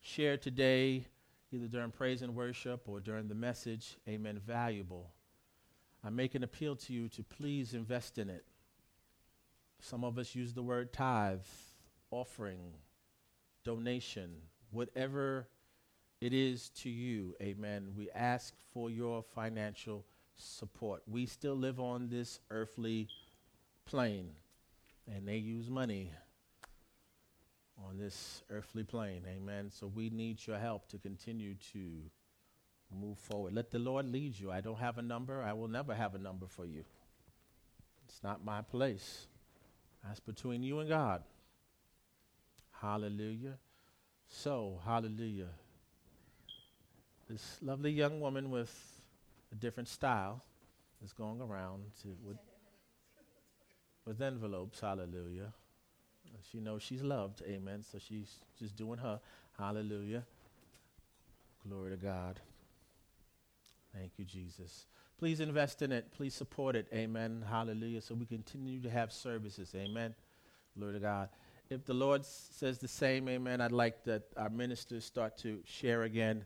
[0.00, 1.04] shared today,
[1.52, 5.10] either during praise and worship or during the message, amen, valuable,
[6.02, 8.44] I make an appeal to you to please invest in it.
[9.80, 11.40] Some of us use the word tithe,
[12.10, 12.72] offering,
[13.64, 14.30] donation,
[14.70, 15.46] whatever
[16.22, 17.92] it is to you, amen.
[17.94, 21.02] We ask for your financial support.
[21.06, 23.08] We still live on this earthly
[23.84, 24.30] plane,
[25.06, 26.12] and they use money
[27.88, 29.22] on this earthly plane.
[29.28, 29.70] Amen.
[29.70, 31.80] So we need your help to continue to
[32.94, 33.54] move forward.
[33.54, 34.50] Let the Lord lead you.
[34.50, 35.42] I don't have a number.
[35.42, 36.84] I will never have a number for you.
[38.08, 39.26] It's not my place.
[40.04, 41.22] That's between you and God.
[42.80, 43.58] Hallelujah.
[44.28, 45.50] So, hallelujah.
[47.28, 48.72] this lovely young woman with
[49.52, 50.42] a different style
[51.04, 52.38] is going around to, with,
[54.04, 54.80] with envelopes.
[54.80, 55.52] Hallelujah.
[56.50, 57.42] She knows she's loved.
[57.46, 57.84] Amen.
[57.90, 59.20] So she's just doing her.
[59.58, 60.24] Hallelujah.
[61.68, 62.40] Glory to God.
[63.94, 64.86] Thank you, Jesus.
[65.18, 66.10] Please invest in it.
[66.16, 66.88] Please support it.
[66.92, 67.44] Amen.
[67.48, 68.00] Hallelujah.
[68.00, 69.72] So we continue to have services.
[69.76, 70.14] Amen.
[70.76, 71.28] Glory to God.
[71.70, 76.02] If the Lord says the same, amen, I'd like that our ministers start to share
[76.02, 76.44] again.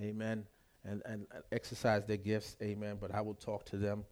[0.00, 0.46] Amen.
[0.84, 2.56] And, and exercise their gifts.
[2.62, 2.96] Amen.
[3.00, 4.04] But I will talk to them.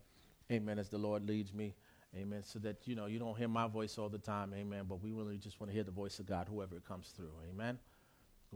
[0.51, 0.79] Amen.
[0.79, 1.75] As the Lord leads me.
[2.17, 2.43] Amen.
[2.45, 4.53] So that, you know, you don't hear my voice all the time.
[4.55, 4.85] Amen.
[4.89, 7.33] But we really just want to hear the voice of God, whoever it comes through.
[7.51, 7.79] Amen.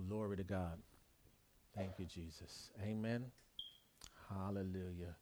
[0.09, 0.79] Glory to God.
[1.75, 2.71] Thank you, Jesus.
[2.83, 3.25] Amen.
[4.29, 5.17] Hallelujah.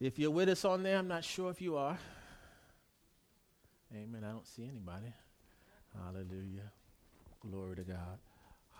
[0.00, 1.98] If you're with us on there, I'm not sure if you are.
[3.94, 4.24] Amen.
[4.24, 5.12] I don't see anybody.
[5.94, 6.72] Hallelujah.
[7.40, 8.18] Glory to God.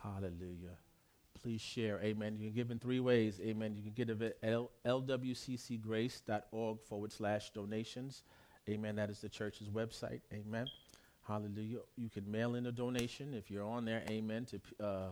[0.03, 0.77] Hallelujah.
[1.45, 2.01] Please share.
[2.03, 2.39] Amen.
[2.39, 3.39] You can give in three ways.
[3.45, 3.75] Amen.
[3.77, 4.55] You can give it at
[4.87, 8.23] lwccgrace.org forward slash donations.
[8.67, 8.97] Amen.
[8.97, 10.23] That is the church's website.
[10.33, 10.69] Amen.
[11.29, 11.81] Hallelujah.
[11.99, 14.03] You can mail in a donation if you're on there.
[14.09, 14.47] Amen.
[14.47, 15.09] To uh,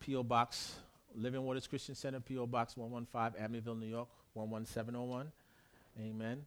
[0.00, 0.22] P.O.
[0.22, 0.76] Box,
[1.14, 2.46] Living Waters Christian Center, P.O.
[2.46, 5.30] Box 115, Amityville, New York, 11701.
[6.00, 6.40] Amen.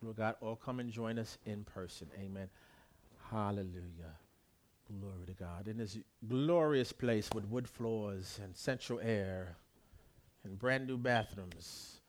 [0.00, 2.06] Lord God, or come and join us in person.
[2.20, 2.48] Amen.
[3.32, 4.14] Hallelujah.
[4.88, 5.66] Glory to God.
[5.66, 9.56] In this glorious place with wood floors and central air
[10.44, 12.00] and brand new bathrooms.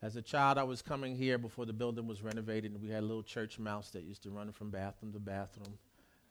[0.00, 3.02] As a child, I was coming here before the building was renovated, and we had
[3.02, 5.78] a little church mouse that used to run from bathroom to bathroom.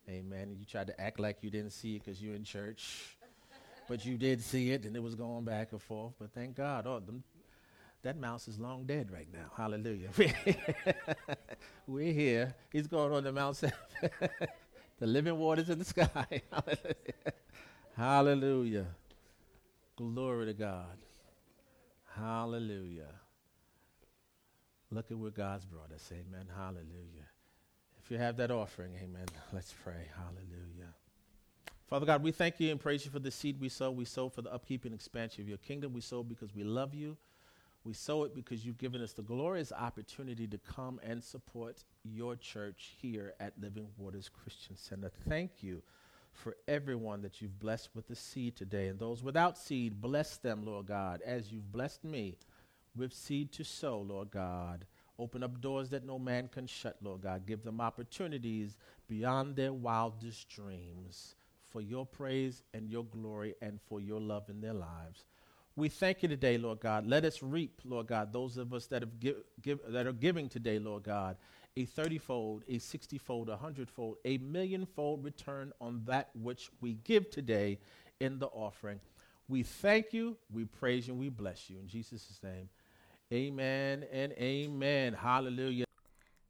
[0.07, 0.55] Amen.
[0.57, 3.17] You tried to act like you didn't see it because you're in church,
[3.89, 6.13] but you did see it, and it was going back and forth.
[6.19, 7.23] But thank God, oh, them,
[8.03, 9.51] that mouse is long dead right now.
[9.57, 10.09] Hallelujah.
[11.87, 12.53] We're here.
[12.71, 13.75] He's going on the Mount Seven.
[14.99, 16.41] the living waters in the sky.
[17.95, 18.87] Hallelujah.
[19.95, 20.97] Glory to God.
[22.15, 23.13] Hallelujah.
[24.91, 26.11] Look at where God's brought us.
[26.11, 26.45] Amen.
[26.55, 27.27] Hallelujah.
[28.03, 29.25] If you have that offering, amen.
[29.51, 30.09] Let's pray.
[30.15, 30.93] Hallelujah.
[31.87, 33.91] Father God, we thank you and praise you for the seed we sow.
[33.91, 35.93] We sow for the upkeep and expansion of your kingdom.
[35.93, 37.17] We sow because we love you.
[37.85, 42.37] We sow it because you've given us the glorious opportunity to come and support your
[42.37, 45.11] church here at Living Waters Christian Center.
[45.27, 45.81] Thank you
[46.31, 48.87] for everyone that you've blessed with the seed today.
[48.87, 52.37] And those without seed, bless them, Lord God, as you've blessed me
[52.95, 54.85] with seed to sow, Lord God.
[55.19, 57.45] Open up doors that no man can shut, Lord God.
[57.45, 58.77] Give them opportunities
[59.07, 61.35] beyond their wildest dreams
[61.69, 65.25] for your praise and your glory and for your love in their lives.
[65.75, 67.07] We thank you today, Lord God.
[67.07, 70.47] Let us reap, Lord God, those of us that, have give, give, that are giving
[70.47, 71.35] today, Lord God,
[71.75, 76.29] a 30 fold, a 60 fold, a 100 fold, a million fold return on that
[76.35, 77.79] which we give today
[78.19, 78.99] in the offering.
[79.47, 81.79] We thank you, we praise you, and we bless you.
[81.79, 82.69] In Jesus' name,
[83.33, 85.13] amen and amen.
[85.13, 85.85] Hallelujah.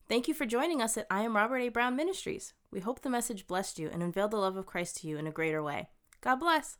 [0.09, 1.69] Thank you for joining us at I Am Robert A.
[1.69, 2.53] Brown Ministries.
[2.71, 5.27] We hope the message blessed you and unveiled the love of Christ to you in
[5.27, 5.87] a greater way.
[6.19, 6.77] God bless.